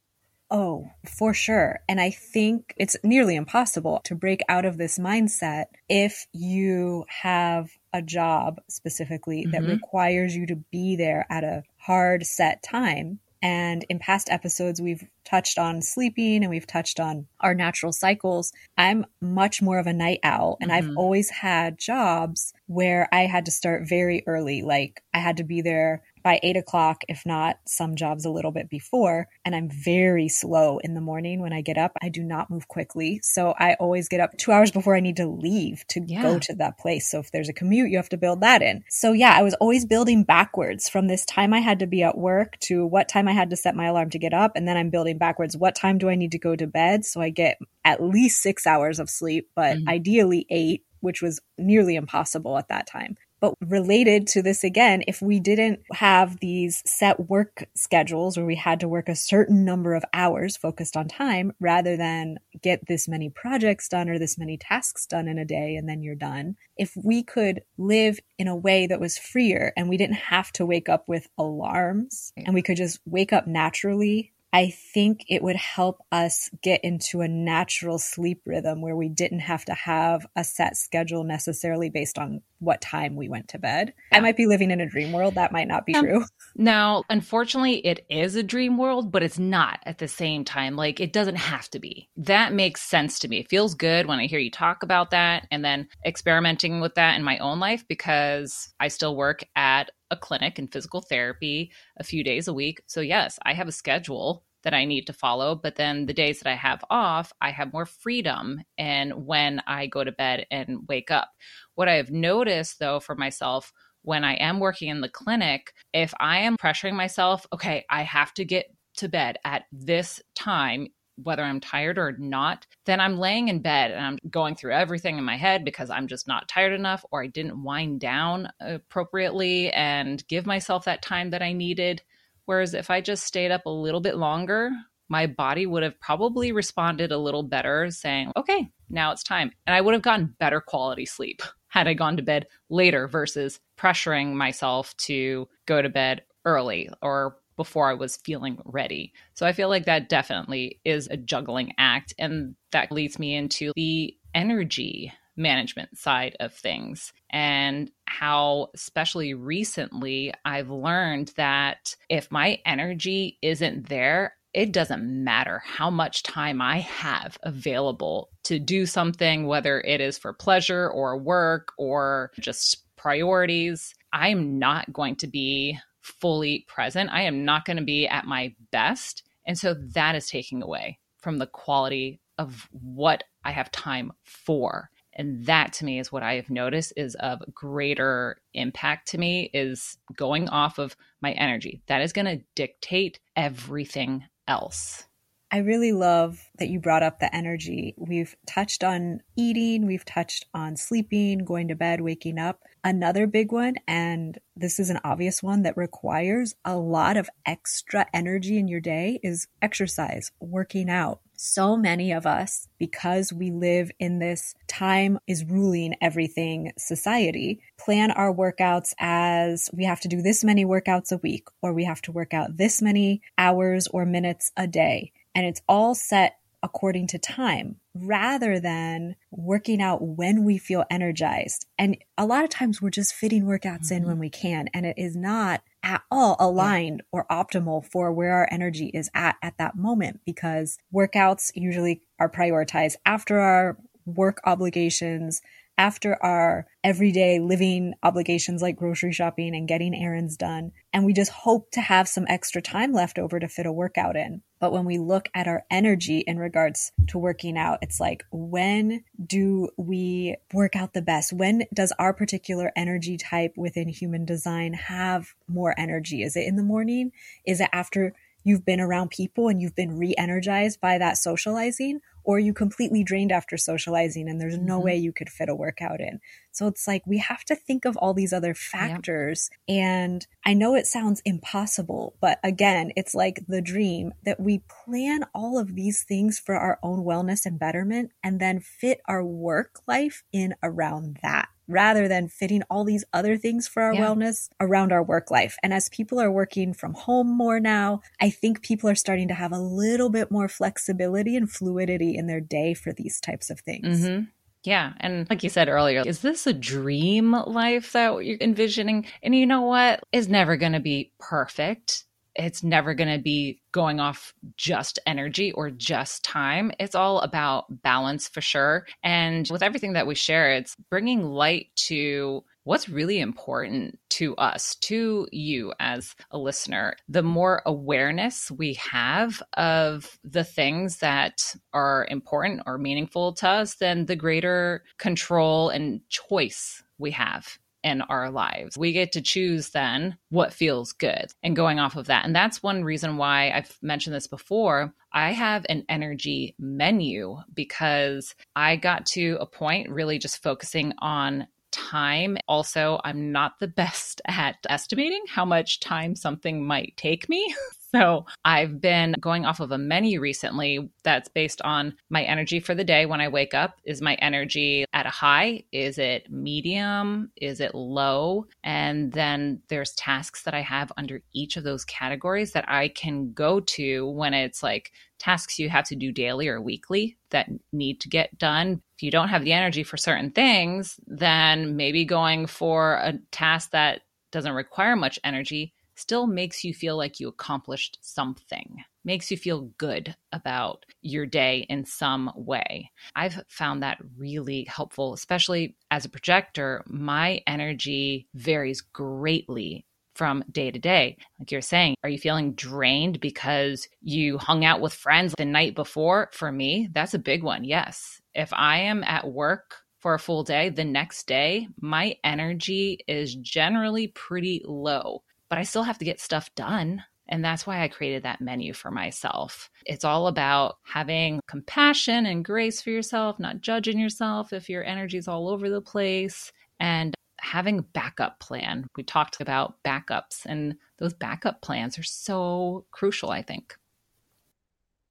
Oh, 0.51 0.86
for 1.18 1.34
sure. 1.34 1.80
And 1.89 2.00
I 2.00 2.12
think 2.12 2.74
it's 2.78 2.96
nearly 3.04 3.36
impossible 3.36 4.01
to 4.04 4.16
break 4.16 4.42
out 4.48 4.66
of 4.66 4.78
this 4.78 5.00
mindset 5.00 5.66
if 5.89 6.28
you 6.31 7.06
have 7.07 7.69
a 7.94 8.01
job 8.01 8.60
specifically 8.68 9.45
that 9.51 9.62
mm-hmm. 9.62 9.72
requires 9.72 10.36
you 10.36 10.48
to 10.48 10.56
be 10.56 10.95
there 10.95 11.25
at 11.30 11.44
a 11.44 11.63
hard 11.78 12.25
set 12.25 12.63
time. 12.63 13.19
And 13.42 13.86
in 13.90 14.00
past 14.00 14.30
episodes, 14.31 14.81
we've 14.81 15.06
touched 15.24 15.58
on 15.58 15.81
sleeping 15.81 16.44
and 16.44 16.50
we've 16.50 16.68
touched 16.68 17.00
on 17.00 17.28
our 17.40 17.54
natural 17.54 17.92
cycles. 17.92 18.52
I'm 18.78 19.06
much 19.22 19.62
more 19.62 19.80
of 19.80 19.88
a 19.88 19.94
night 19.94 20.20
owl 20.24 20.58
and 20.62 20.72
mm-hmm. 20.72 20.90
I've 20.90 20.98
always 20.98 21.30
had 21.30 21.78
jobs 21.78 22.54
where 22.68 23.08
I 23.12 23.22
had 23.22 23.46
to 23.46 23.52
start 23.52 23.88
very 23.88 24.24
early. 24.28 24.62
Like 24.62 25.04
I 25.14 25.20
had 25.20 25.38
to 25.38 25.44
be 25.44 25.62
there 25.62 26.02
by 26.24 26.40
eight 26.42 26.58
o'clock, 26.58 27.04
if 27.08 27.25
not 27.25 27.60
some 27.68 27.96
jobs 27.96 28.25
a 28.25 28.31
little 28.31 28.52
bit 28.52 28.70
before. 28.70 29.28
And 29.46 29.54
I'm 29.56 29.70
very 29.70 30.30
slow 30.30 30.80
in 30.80 30.94
the 30.94 31.02
morning 31.02 31.42
when 31.42 31.54
I 31.54 31.62
get 31.62 31.78
up. 31.78 31.92
I 32.02 32.10
do 32.10 32.24
not 32.24 32.50
move 32.50 32.68
quickly. 32.68 33.20
So 33.22 33.54
I 33.60 33.75
always 33.75 34.08
get 34.08 34.22
up 34.22 34.36
two 34.38 34.52
hours 34.52 34.72
before 34.72 34.96
I 34.96 35.02
need 35.02 35.18
to 35.18 35.28
leave 35.28 35.86
to 35.90 36.02
yeah. 36.08 36.22
go 36.22 36.40
to 36.40 36.56
that 36.56 36.80
place. 36.80 37.12
So 37.12 37.20
if 37.20 37.31
there's 37.31 37.50
a 37.50 37.54
commute, 37.54 37.92
you 37.92 37.98
have 37.98 38.10
to 38.10 38.18
build 38.18 38.42
that 38.42 38.62
in. 38.62 38.84
So 38.90 39.12
yeah, 39.12 39.34
I 39.38 39.44
was 39.44 39.54
always 39.56 39.86
building 39.86 40.24
backwards 40.24 40.90
from 40.90 41.08
this 41.08 41.25
time 41.25 41.54
I 41.54 41.60
had 41.60 41.80
to 41.80 41.88
be 41.88 42.04
at 42.04 42.18
work 42.18 42.58
to 42.62 42.86
what 42.86 43.10
time 43.10 43.28
I 43.28 43.34
had 43.34 43.50
to 43.50 43.58
set 43.58 43.75
my 43.75 43.86
alarm 43.86 44.10
to 44.12 44.20
get 44.20 44.34
up. 44.34 44.54
And 44.56 44.68
then 44.68 44.78
I'm 44.78 44.90
building 44.90 45.12
backwards. 45.18 45.57
What 45.57 45.75
time 45.75 45.98
do 45.98 46.10
I 46.10 46.15
need 46.15 46.31
to 46.31 46.39
go 46.39 46.56
to 46.56 46.68
bed? 46.68 47.06
So 47.06 47.21
I 47.21 47.30
get 47.30 47.57
at 47.86 48.04
least 48.04 48.42
six 48.42 48.65
hours 48.68 49.00
of 49.00 49.10
sleep, 49.10 49.50
but 49.56 49.77
mm-hmm. 49.77 49.89
ideally 49.89 50.45
eight 50.50 50.83
which 51.04 51.21
was 51.21 51.42
nearly 51.57 51.95
impossible 51.95 52.57
at 52.57 52.69
that 52.69 52.88
time. 52.88 53.18
But 53.42 53.56
related 53.60 54.25
to 54.27 54.42
this 54.42 54.63
again, 54.63 55.04
if 55.06 55.21
we 55.21 55.42
didn't 55.42 55.81
have 55.92 56.39
these 56.39 56.81
set 56.86 57.30
work 57.30 57.65
schedules 57.75 58.38
where 58.38 58.45
we 58.45 58.56
had 58.56 58.80
to 58.80 58.88
work 58.88 59.10
a 59.10 59.15
certain 59.18 59.65
number 59.65 59.95
of 59.95 60.06
hours 60.13 60.56
focused 60.56 60.95
on 60.95 61.10
time 61.10 61.51
rather 61.60 61.98
than 61.98 62.38
get 62.62 62.88
this 62.88 63.06
many 63.06 63.30
projects 63.30 63.89
done 63.89 64.07
or 64.10 64.18
this 64.18 64.38
many 64.38 64.56
tasks 64.56 65.06
done 65.06 65.27
in 65.27 65.38
a 65.38 65.44
day 65.44 65.75
and 65.75 65.89
then 65.89 66.01
you're 66.01 66.15
done, 66.15 66.56
if 66.77 66.94
we 66.95 67.21
could 67.21 67.63
live 67.77 68.18
in 68.39 68.48
a 68.48 68.56
way 68.56 68.88
that 68.88 69.01
was 69.01 69.18
freer 69.18 69.74
and 69.75 69.89
we 69.89 69.98
didn't 69.98 70.15
have 70.15 70.50
to 70.54 70.65
wake 70.65 70.88
up 70.88 71.10
with 71.10 71.27
alarms 71.38 72.31
and 72.38 72.54
we 72.54 72.62
could 72.62 72.77
just 72.77 73.01
wake 73.06 73.33
up 73.33 73.45
naturally 73.45 74.31
I 74.53 74.69
think 74.69 75.25
it 75.27 75.41
would 75.41 75.55
help 75.55 75.97
us 76.11 76.51
get 76.61 76.83
into 76.83 77.21
a 77.21 77.27
natural 77.27 77.97
sleep 77.97 78.44
rhythm 78.45 78.81
where 78.81 78.95
we 78.95 79.09
didn't 79.09 79.39
have 79.39 79.65
to 79.65 79.73
have 79.73 80.27
a 80.35 80.44
set 80.44 80.77
schedule 80.77 81.23
necessarily 81.23 81.89
based 81.89 82.19
on 82.19 82.41
what 82.59 82.79
time 82.79 83.15
we 83.15 83.27
went 83.27 83.50
to 83.50 83.57
bed. 83.57 83.94
Yeah. 84.11 84.19
I 84.19 84.21
might 84.21 84.38
be 84.38 84.45
living 84.45 84.69
in 84.69 84.79
a 84.79 84.85
dream 84.85 85.11
world. 85.11 85.35
That 85.35 85.51
might 85.51 85.67
not 85.67 85.88
be 85.88 85.95
um, 85.95 86.05
true. 86.05 86.25
No, 86.55 87.03
unfortunately, 87.09 87.85
it 87.85 88.05
is 88.09 88.35
a 88.35 88.44
dream 88.44 88.77
world, 88.77 89.11
but 89.11 89.23
it's 89.23 89.39
not 89.39 89.79
at 89.85 89.97
the 89.97 90.07
same 90.07 90.45
time. 90.45 90.75
Like, 90.75 91.00
it 91.00 91.11
doesn't 91.11 91.35
have 91.35 91.67
to 91.71 91.79
be. 91.79 92.09
That 92.15 92.53
makes 92.53 92.81
sense 92.81 93.19
to 93.19 93.27
me. 93.27 93.39
It 93.39 93.50
feels 93.50 93.73
good 93.73 94.05
when 94.05 94.19
I 94.19 94.27
hear 94.27 94.39
you 94.39 94.51
talk 94.51 94.83
about 94.83 95.11
that 95.11 95.47
and 95.50 95.65
then 95.65 95.88
experimenting 96.05 96.79
with 96.79 96.94
that 96.95 97.17
in 97.17 97.23
my 97.23 97.39
own 97.39 97.59
life 97.59 97.85
because 97.88 98.71
I 98.79 98.89
still 98.89 99.15
work 99.15 99.44
at 99.55 99.89
a 100.13 100.18
clinic 100.18 100.57
in 100.57 100.68
physical 100.68 101.01
therapy 101.01 101.71
a 101.98 102.04
few 102.04 102.24
days 102.24 102.48
a 102.48 102.54
week. 102.54 102.81
So, 102.88 103.01
yes, 103.01 103.38
I 103.44 103.54
have 103.54 103.68
a 103.68 103.74
schedule 103.74 104.45
that 104.63 104.74
I 104.74 104.86
need 104.86 105.07
to 105.07 105.13
follow. 105.13 105.56
But 105.56 105.75
then 105.75 106.06
the 106.06 106.13
days 106.13 106.39
that 106.39 106.50
I 106.50 106.56
have 106.56 106.83
off, 106.89 107.33
I 107.42 107.51
have 107.51 107.74
more 107.74 107.86
freedom 107.86 108.62
and 108.77 109.25
when 109.25 109.62
I 109.68 109.88
go 109.88 110.04
to 110.04 110.12
bed 110.12 110.45
and 110.50 110.88
wake 110.88 111.12
up. 111.12 111.30
What 111.75 111.89
I've 111.89 112.12
noticed 112.12 112.80
though 112.80 113.00
for 113.00 113.15
myself 113.15 113.74
when 114.04 114.24
I 114.24 114.33
am 114.36 114.60
working 114.60 114.89
in 114.89 115.01
the 115.01 115.10
clinic, 115.10 115.74
if 115.94 116.13
I 116.19 116.39
am 116.39 116.57
pressuring 116.57 116.94
myself, 116.94 117.45
okay, 117.54 117.86
I 117.89 118.04
have 118.04 118.33
to 118.36 118.45
get 118.45 118.65
to 118.98 119.07
bed 119.07 119.38
at 119.45 119.63
this 119.71 120.21
time, 120.36 120.88
whether 121.15 121.44
I'm 121.44 121.60
tired 121.60 121.98
or 121.98 122.15
not, 122.18 122.65
then 122.86 123.00
I'm 123.00 123.18
laying 123.18 123.48
in 123.48 123.60
bed 123.60 123.92
and 123.92 124.06
I'm 124.06 124.18
going 124.30 124.56
through 124.56 124.74
everything 124.74 125.18
in 125.18 125.24
my 125.24 125.38
head 125.38 125.63
because 125.63 125.89
I'm 125.89 126.07
just 126.07 126.27
not 126.27 126.48
tired 126.48 126.74
enough 126.74 127.06
or 127.12 127.24
I 127.24 127.27
didn't 127.27 127.63
wind 127.63 128.00
down 128.00 128.50
appropriately 128.60 129.71
and 129.71 130.25
give 130.27 130.45
myself 130.45 130.86
that 130.86 131.01
time 131.01 131.30
that 131.31 131.42
I 131.42 131.54
needed. 131.54 132.01
Whereas 132.45 132.74
if 132.74 132.89
I 132.89 133.01
just 133.01 133.24
stayed 133.24 133.51
up 133.51 133.65
a 133.65 133.69
little 133.69 134.01
bit 134.01 134.18
longer, 134.18 134.71
my 135.10 135.27
body 135.27 135.65
would 135.65 135.83
have 135.83 136.00
probably 136.00 136.51
responded 136.51 137.12
a 137.12 137.18
little 137.18 137.44
better, 137.44 137.89
saying, 137.92 138.31
okay, 138.36 138.69
now 138.89 139.12
it's 139.12 139.24
time. 139.24 139.51
And 139.68 139.75
I 139.75 139.81
would 139.81 139.94
have 139.94 140.01
gotten 140.01 140.36
better 140.39 140.60
quality 140.60 141.06
sleep 141.06 141.42
had 141.68 141.88
I 141.88 141.94
gone 141.94 142.18
to 142.18 142.24
bed 142.24 142.48
later 142.69 143.07
versus 143.07 143.60
pressuring 143.77 144.33
myself 144.33 144.95
to 144.98 145.48
go 145.65 145.81
to 145.81 145.89
bed 145.89 146.24
early 146.45 146.89
or 147.01 147.38
before 147.55 147.89
I 147.89 147.94
was 147.94 148.17
feeling 148.17 148.57
ready. 148.65 149.13
So 149.33 149.45
I 149.45 149.53
feel 149.53 149.69
like 149.69 149.85
that 149.85 150.09
definitely 150.09 150.79
is 150.85 151.07
a 151.07 151.17
juggling 151.17 151.73
act. 151.77 152.13
And 152.17 152.55
that 152.71 152.91
leads 152.91 153.19
me 153.19 153.35
into 153.35 153.71
the 153.75 154.15
energy 154.33 155.13
management 155.35 155.97
side 155.97 156.35
of 156.39 156.53
things 156.53 157.11
and 157.29 157.89
how, 158.05 158.69
especially 158.75 159.33
recently, 159.33 160.33
I've 160.45 160.69
learned 160.69 161.33
that 161.38 161.95
if 162.09 162.31
my 162.31 162.59
energy 162.65 163.39
isn't 163.41 163.89
there, 163.89 164.35
it 164.53 164.71
doesn't 164.71 165.03
matter 165.03 165.63
how 165.65 165.89
much 165.89 166.21
time 166.21 166.61
I 166.61 166.79
have 166.81 167.39
available 167.41 168.29
to 168.44 168.59
do 168.59 168.85
something, 168.85 169.47
whether 169.47 169.81
it 169.81 170.00
is 170.00 170.19
for 170.19 170.31
pleasure 170.31 170.89
or 170.89 171.17
work 171.17 171.69
or 171.77 172.31
just 172.39 172.83
priorities. 172.95 173.95
I'm 174.13 174.59
not 174.59 174.94
going 174.94 175.15
to 175.17 175.27
be 175.27 175.79
fully 176.03 176.65
present. 176.67 177.09
I 177.11 177.23
am 177.23 177.44
not 177.44 177.65
going 177.65 177.77
to 177.77 177.83
be 177.83 178.07
at 178.07 178.25
my 178.25 178.53
best. 178.71 179.23
And 179.47 179.57
so 179.57 179.73
that 179.73 180.15
is 180.15 180.27
taking 180.27 180.61
away 180.61 181.00
from 181.17 181.39
the 181.39 181.47
quality 181.47 182.19
of 182.38 182.69
what 182.71 183.23
I 183.44 183.51
have 183.51 183.71
time 183.71 184.13
for 184.23 184.91
and 185.15 185.45
that 185.45 185.73
to 185.73 185.85
me 185.85 186.00
is 186.00 186.11
what 186.11 186.23
i 186.23 186.35
have 186.35 186.50
noticed 186.50 186.94
is 186.97 187.15
of 187.15 187.41
greater 187.53 188.38
impact 188.53 189.07
to 189.09 189.17
me 189.17 189.50
is 189.53 189.97
going 190.15 190.50
off 190.50 190.77
of 190.77 190.95
my 191.21 191.31
energy 191.33 191.81
that 191.88 192.01
is 192.01 192.13
going 192.13 192.25
to 192.25 192.44
dictate 192.55 193.19
everything 193.35 194.23
else 194.47 195.05
I 195.51 195.57
really 195.57 195.91
love 195.91 196.50
that 196.57 196.69
you 196.69 196.79
brought 196.79 197.03
up 197.03 197.19
the 197.19 197.33
energy. 197.35 197.94
We've 197.95 198.35
touched 198.47 198.83
on 198.83 199.19
eating, 199.35 199.85
we've 199.85 200.03
touched 200.03 200.47
on 200.55 200.75
sleeping, 200.75 201.45
going 201.45 201.67
to 201.67 201.75
bed, 201.75 202.01
waking 202.01 202.39
up. 202.39 202.63
Another 202.85 203.27
big 203.27 203.53
one, 203.53 203.75
and 203.88 204.38
this 204.57 204.77
is 204.77 204.89
an 204.89 205.00
obvious 205.06 205.41
one 205.41 205.63
that 205.63 205.77
requires 205.77 206.53
a 206.65 206.75
lot 206.75 207.15
of 207.15 207.30
extra 207.45 208.06
energy 208.13 208.57
in 208.57 208.68
your 208.68 208.81
day, 208.81 209.21
is 209.24 209.47
exercise, 209.62 210.33
working 210.41 210.89
out 210.89 211.21
so 211.38 211.77
many 211.77 212.12
of 212.12 212.25
us, 212.25 212.68
because 212.77 213.31
we 213.31 213.51
live 213.51 213.89
in 214.00 214.19
this 214.19 214.53
time 214.68 215.18
is 215.27 215.45
ruling 215.45 215.95
everything 216.01 216.74
society, 216.77 217.62
plan 217.80 218.12
our 218.12 218.33
workouts 218.33 218.94
as 219.00 219.69
we 219.74 219.86
have 219.86 220.01
to 220.01 220.09
do 220.09 220.21
this 220.21 220.44
many 220.44 220.65
workouts 220.65 221.12
a 221.13 221.18
week, 221.18 221.47
or 221.62 221.74
we 221.74 221.86
have 221.86 222.01
to 222.01 222.12
work 222.12 222.33
out 222.33 222.57
this 222.57 222.81
many 222.81 223.21
hours 223.38 223.88
or 223.88 224.06
minutes 224.06 224.51
a 224.57 224.68
day. 224.68 225.13
And 225.33 225.45
it's 225.45 225.62
all 225.69 225.95
set 225.95 226.38
according 226.62 227.07
to 227.07 227.18
time 227.18 227.77
rather 227.94 228.60
than 228.60 229.16
working 229.31 229.81
out 229.81 230.01
when 230.01 230.44
we 230.44 230.57
feel 230.57 230.86
energized. 230.90 231.66
And 231.78 231.98
a 232.18 232.25
lot 232.25 232.44
of 232.44 232.50
times 232.50 232.81
we're 232.81 232.90
just 232.90 233.13
fitting 233.13 233.44
workouts 233.44 233.86
mm-hmm. 233.86 233.95
in 233.95 234.07
when 234.07 234.19
we 234.19 234.30
can, 234.30 234.68
and 234.74 234.86
it 234.86 234.98
is 234.98 235.16
not 235.16 235.62
at 235.84 236.01
all 236.10 236.36
aligned 236.40 237.01
yeah. 237.01 237.20
or 237.20 237.25
optimal 237.29 237.86
for 237.86 238.12
where 238.12 238.34
our 238.34 238.48
energy 238.51 238.88
is 238.94 239.10
at 239.13 239.36
at 239.41 239.58
that 239.58 239.75
moment 239.75 240.22
because 240.25 240.77
workouts 240.94 241.51
usually 241.56 242.01
are 242.20 242.29
prioritized 242.29 242.96
after 243.06 243.39
our 243.39 243.77
work 244.06 244.41
obligations 244.46 245.41
after 245.77 246.22
our 246.24 246.67
everyday 246.84 247.39
living 247.39 247.94
obligations 248.03 248.62
like 248.62 248.75
grocery 248.75 249.12
shopping 249.12 249.56
and 249.56 249.67
getting 249.67 249.96
errands 249.96 250.38
done. 250.38 250.72
And 250.91 251.06
we 251.06 251.13
just 251.13 251.32
hope 251.32 251.72
to 251.72 251.82
have 251.82 252.08
some 252.08 252.25
extra 252.29 252.62
time 252.62 252.94
left 252.94 253.17
over 253.17 253.39
to 253.39 253.48
fit 253.48 253.65
a 253.65 253.72
workout 253.72 254.15
in. 254.15 254.41
But 254.63 254.72
when 254.72 254.86
we 254.86 254.98
look 254.98 255.27
at 255.36 255.46
our 255.46 255.65
energy 255.70 256.20
in 256.20 256.39
regards 256.39 256.93
to 257.08 257.17
working 257.17 257.58
out, 257.58 257.79
it's 257.82 258.00
like, 258.00 258.24
when 258.32 259.03
do 259.22 259.67
we 259.75 260.38
work 260.53 260.77
out 260.77 260.93
the 260.93 261.01
best? 261.01 261.34
When 261.34 261.65
does 261.74 261.91
our 262.00 262.13
particular 262.13 262.72
energy 262.74 263.17
type 263.17 263.58
within 263.58 263.89
human 263.89 264.24
design 264.24 264.72
have 264.72 265.36
more 265.50 265.77
energy? 265.77 266.24
Is 266.24 266.38
it 266.38 266.48
in 266.48 266.55
the 266.55 266.63
morning? 266.63 267.12
Is 267.46 267.60
it 267.60 267.67
after 267.74 268.13
you've 268.46 268.63
been 268.63 268.79
around 268.79 269.10
people 269.10 269.50
and 269.50 269.62
you've 269.62 269.75
been 269.75 269.98
re 269.98 270.15
energized 270.17 270.79
by 270.79 270.98
that 270.98 271.17
socializing? 271.17 272.00
Or 272.24 272.39
you 272.39 272.53
completely 272.53 273.03
drained 273.03 273.32
after 273.32 273.58
socializing 273.58 274.30
and 274.30 274.39
there's 274.39 274.58
no 274.58 274.77
mm-hmm. 274.77 274.86
way 274.86 274.98
you 274.98 275.12
could 275.13 275.30
fit 275.30 275.50
a 275.50 275.56
workout 275.56 276.00
in. 276.00 276.20
So 276.51 276.68
it's 276.68 276.88
like 276.88 277.03
we 277.06 277.18
have 277.18 277.44
to 277.46 277.56
think 277.56 277.86
of 277.86 277.98
all 277.98 278.13
these 278.13 278.34
other 278.34 278.53
factors. 278.53 279.50
Yep. 279.68 279.77
And 279.77 280.27
I 280.46 280.53
know 280.53 280.75
it 280.75 280.88
sounds 280.88 281.22
impossible, 281.25 282.15
but 282.22 282.39
again, 282.44 282.92
it's 282.96 283.15
like 283.15 283.44
the 283.48 283.62
dream 283.62 284.13
that 284.24 284.39
we 284.39 284.63
plan 284.86 285.25
all 285.34 285.58
of 285.58 285.75
these 285.75 286.03
things 286.03 286.39
for 286.39 286.56
our 286.56 286.80
own 286.84 287.03
wellness 287.03 287.46
and 287.46 287.60
betterment 287.60 288.12
and 288.24 288.39
then 288.39 288.60
fit 288.60 289.01
our 289.08 289.24
work 289.24 289.82
life 289.88 290.24
in 290.32 290.56
around 290.62 291.20
that 291.24 291.50
rather 291.67 292.08
than 292.08 292.27
fitting 292.27 292.62
all 292.70 292.84
these 292.84 293.05
other 293.13 293.38
things 293.38 293.67
for 293.67 293.84
our 293.84 293.93
yeah. 293.93 294.01
wellness 294.01 294.50
around 294.60 294.91
our 294.91 295.03
work 295.03 295.32
life. 295.32 295.58
And 295.63 295.74
as 295.74 295.89
people 295.89 296.20
are 296.20 296.32
working 296.32 296.74
from 296.74 296.93
home 296.93 297.27
more 297.27 297.60
now, 297.60 298.01
I 298.20 298.29
think 298.29 298.62
people 298.62 298.89
are 298.89 298.96
starting 298.96 299.27
to 299.29 299.34
have 299.34 299.51
a 299.51 299.60
little 299.60 300.10
bit 300.10 300.32
more 300.32 300.48
flexibility 300.48 301.36
and 301.36 301.50
fluidity 301.50 302.15
in 302.15 302.27
their 302.27 302.41
day 302.41 302.74
for 302.74 302.93
these 302.93 303.20
types 303.20 303.50
of 303.50 303.60
things. 303.60 304.01
Mm-hmm. 304.01 304.24
Yeah. 304.63 304.93
And 305.01 305.29
like 305.29 305.43
you 305.43 305.50
said 305.50 305.67
earlier, 305.67 306.03
is 306.05 306.20
this 306.20 306.48
a 306.48 306.53
dream 306.53 307.34
life 307.34 307.91
that 307.91 308.24
you're 308.24 308.38
envisioning? 308.39 309.05
And 309.22 309.36
you 309.36 309.46
know 309.46 309.62
what? 309.62 310.01
Is 310.13 310.29
never 310.29 310.55
going 310.55 310.72
to 310.72 310.79
be 310.79 311.12
perfect 311.20 312.05
it's 312.36 312.63
never 312.63 312.94
going 312.94 313.16
to 313.16 313.22
be 313.22 313.62
going 313.72 314.00
off 314.00 314.34
just 314.58 315.00
energy 315.06 315.52
or 315.52 315.70
just 315.70 316.24
time. 316.24 316.72
It's 316.80 316.96
all 316.96 317.20
about 317.20 317.82
balance 317.84 318.28
for 318.28 318.42
sure. 318.42 318.86
And 319.04 319.48
with 319.52 319.63
everything 319.63 319.94
that 319.94 320.08
we 320.08 320.16
share, 320.16 320.52
it's 320.52 320.75
bringing 320.90 321.24
light 321.24 321.68
to 321.88 322.44
what's 322.63 322.88
really 322.88 323.20
important 323.20 324.00
to 324.10 324.36
us, 324.38 324.75
to 324.75 325.28
you 325.32 325.74
as 325.80 326.16
a 326.32 326.38
listener. 326.38 326.96
The 327.10 327.24
more 327.24 327.62
awareness 327.66 328.50
we 328.50 328.75
have 328.75 329.42
of 329.58 330.18
the 330.24 330.44
things 330.44 330.98
that 330.98 331.56
are 331.74 332.08
important 332.10 332.62
or 332.66 332.78
meaningful 332.78 333.34
to 333.34 333.50
us, 333.50 333.75
then 333.75 334.06
the 334.06 334.16
greater 334.16 334.84
control 334.98 335.70
and 335.70 336.02
choice 336.10 336.84
we 336.98 337.12
have 337.12 337.58
in 337.84 338.02
our 338.04 338.32
lives. 338.32 338.78
We 338.78 338.94
get 338.94 339.12
to 339.13 339.22
choose 339.22 339.70
then 339.70 340.18
what 340.30 340.54
feels 340.54 340.94
good 340.94 341.32
and 341.44 341.56
going 341.56 341.80
off 341.80 341.96
of 341.96 342.08
that. 342.08 342.25
And 342.25 342.36
that's 342.36 342.63
one 342.63 342.84
reason 342.84 343.18
why 343.18 343.52
I've 343.52 343.78
mentioned 343.82 344.16
this 344.16 344.28
before. 344.28 344.94
I 345.12 345.32
have 345.32 345.66
an 345.70 345.86
energy 345.90 346.56
menu 346.58 347.38
because 347.54 348.36
I 348.56 348.78
got 348.78 349.06
to 349.08 349.38
a 349.40 349.46
point 349.46 349.90
really 349.90 350.18
just 350.18 350.42
focusing 350.42 350.94
on 351.00 351.48
time. 351.74 352.38
Also, 352.48 353.01
I'm 353.03 353.32
not 353.32 353.60
the 353.60 353.68
best 353.68 354.22
at 354.27 354.56
estimating 354.70 355.24
how 355.27 355.44
much 355.44 355.80
time 355.82 356.15
something 356.15 356.65
might 356.65 356.94
take 356.96 357.27
me. 357.27 357.53
So 357.96 358.25
I've 358.44 358.82
been 358.82 359.13
going 359.20 359.46
off 359.46 359.60
of 359.60 359.72
a 359.72 359.77
menu 359.77 360.20
recently 360.20 360.89
that's 361.03 361.30
based 361.30 361.62
on 361.62 361.96
my 362.10 362.24
energy 362.24 362.60
for 362.60 362.74
the 362.74 362.84
day 362.84 363.06
when 363.06 363.22
I 363.22 363.27
wake 363.27 363.53
up. 363.53 363.75
Is 363.84 364.01
my 364.01 364.15
energy 364.15 364.86
at 364.94 365.06
a 365.06 365.12
high? 365.12 365.63
Is 365.72 366.00
it 366.00 366.25
medium? 366.32 367.32
Is 367.36 367.60
it 367.60 367.75
low? 367.75 368.48
And 368.63 369.12
then 369.13 369.62
there's 369.68 369.94
tasks 369.94 370.42
that 370.42 370.56
I 370.56 370.62
have 370.62 370.92
under 370.98 371.22
each 371.34 371.56
of 371.56 371.63
those 371.63 371.86
categories 371.86 372.53
that 372.53 372.68
I 372.68 372.88
can 372.88 373.32
go 373.32 373.60
to 373.60 374.10
when 374.10 374.34
it's 374.34 374.63
like 374.63 374.92
tasks 375.20 375.60
you 375.60 375.70
have 375.70 375.86
to 375.86 375.96
do 375.96 376.12
daily 376.12 376.48
or 376.48 376.62
weekly 376.62 377.15
that 377.30 377.48
need 377.72 378.01
to 378.01 378.10
get 378.10 378.38
done. 378.39 378.82
You 379.03 379.12
don't 379.12 379.27
have 379.27 379.43
the 379.43 379.51
energy 379.51 379.83
for 379.83 379.98
certain 379.98 380.31
things, 380.31 380.98
then 381.05 381.75
maybe 381.75 382.05
going 382.05 382.45
for 382.45 382.93
a 382.93 383.19
task 383.31 383.72
that 383.72 384.03
doesn't 384.31 384.53
require 384.53 384.95
much 384.95 385.19
energy 385.25 385.74
still 385.95 386.25
makes 386.25 386.63
you 386.63 386.74
feel 386.74 386.95
like 386.95 387.19
you 387.19 387.27
accomplished 387.27 388.00
something, 388.00 388.81
makes 389.03 389.29
you 389.29 389.36
feel 389.36 389.69
good 389.77 390.15
about 390.31 390.86
your 391.01 391.25
day 391.25 391.65
in 391.67 391.83
some 391.83 392.31
way. 392.33 392.89
I've 393.13 393.43
found 393.50 393.83
that 393.83 393.98
really 394.17 394.63
helpful, 394.69 395.13
especially 395.13 395.75
as 395.91 396.05
a 396.05 396.10
projector. 396.10 396.81
My 396.88 397.41
energy 397.45 398.29
varies 398.33 398.79
greatly 398.79 399.86
from 400.15 400.45
day 400.50 400.72
to 400.72 400.79
day. 400.79 401.17
Like 401.39 401.51
you're 401.51 401.60
saying, 401.60 401.95
are 402.05 402.10
you 402.10 402.17
feeling 402.17 402.53
drained 402.53 403.19
because 403.19 403.89
you 404.01 404.38
hung 404.38 404.63
out 404.63 404.79
with 404.79 404.93
friends 404.93 405.33
the 405.38 405.43
night 405.43 405.75
before? 405.75 406.29
For 406.31 406.53
me, 406.53 406.88
that's 406.93 407.13
a 407.13 407.19
big 407.19 407.43
one. 407.43 407.65
Yes. 407.65 408.22
If 408.36 408.52
I 408.54 408.80
am 408.80 409.04
at 409.04 409.28
work 409.28 409.78
for 410.00 410.13
a 410.13 410.20
full 410.20 410.44
day, 410.44 410.70
the 410.70 410.84
next 410.84 411.28
day, 411.28 411.68
my 411.80 412.16
energy 412.24 413.00
is 413.08 413.36
generally 413.36 414.08
pretty 414.08 414.62
low 414.66 415.24
but 415.54 415.60
I 415.60 415.63
still 415.66 415.84
have 415.84 416.00
to 416.00 416.06
get 416.06 416.20
stuff 416.20 416.50
done. 416.56 417.04
And 417.30 417.46
that's 417.46 417.68
why 417.68 417.84
I 417.84 417.88
created 417.88 418.24
that 418.24 418.42
menu 418.42 418.74
for 418.74 418.90
myself. 418.90 419.70
It's 419.86 420.04
all 420.04 420.25
about 420.25 420.78
having 420.84 421.42
compassion 421.48 422.25
and 422.25 422.44
grace 422.44 422.82
for 422.82 422.90
yourself, 422.90 423.38
not 423.38 423.62
judging 423.62 424.00
yourself 424.00 424.52
if 424.52 424.68
your 424.68 424.84
energy 424.84 425.20
is 425.20 425.28
all 425.28 425.48
over 425.48 425.70
the 425.70 425.80
place, 425.80 426.52
and 426.80 427.13
having 427.40 427.78
a 427.78 427.84
backup 427.84 428.40
plan. 428.40 428.88
We 428.98 429.04
talked 429.04 429.42
about 429.42 429.75
backups, 429.86 430.48
and 430.48 430.75
those 430.98 431.13
backup 431.13 431.62
plans 431.62 432.00
are 432.00 432.04
so 432.04 432.88
crucial, 432.90 433.30
I 433.30 433.44
think. 433.44 433.75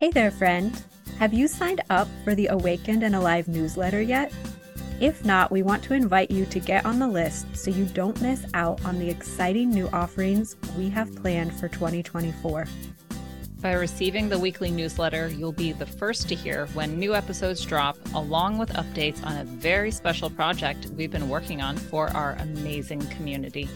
Hey 0.02 0.11
there, 0.11 0.32
friend. 0.32 0.82
Have 1.21 1.32
you 1.32 1.47
signed 1.47 1.80
up 1.88 2.09
for 2.25 2.35
the 2.35 2.49
Awakened 2.49 3.04
and 3.04 3.14
Alive 3.14 3.47
newsletter 3.47 4.02
yet? 4.02 4.32
If 4.99 5.25
not, 5.25 5.52
we 5.52 5.62
want 5.62 5.85
to 5.85 5.94
invite 5.94 6.28
you 6.28 6.44
to 6.44 6.59
get 6.59 6.85
on 6.85 6.99
the 6.99 7.06
list 7.06 7.47
so 7.56 7.71
you 7.71 7.85
don't 7.85 8.21
miss 8.21 8.44
out 8.52 8.85
on 8.85 8.99
the 8.99 9.09
exciting 9.09 9.71
new 9.71 9.88
offerings 9.92 10.56
we 10.76 10.90
have 10.90 11.14
planned 11.14 11.54
for 11.54 11.68
2024. 11.68 12.66
By 13.61 13.75
receiving 13.75 14.28
the 14.28 14.40
weekly 14.40 14.73
newsletter, 14.73 15.28
you'll 15.28 15.52
be 15.52 15.71
the 15.71 15.87
first 15.87 16.28
to 16.30 16.35
hear 16.35 16.66
when 16.75 16.99
new 16.99 17.14
episodes 17.14 17.64
drop, 17.64 17.97
along 18.12 18.59
with 18.59 18.71
updates 18.71 19.25
on 19.25 19.37
a 19.37 19.44
very 19.44 19.92
special 19.92 20.28
project 20.28 20.87
we've 20.97 21.12
been 21.12 21.28
working 21.28 21.62
on 21.62 21.76
for 21.76 22.09
our 22.09 22.32
amazing 22.40 23.06
community. 23.11 23.68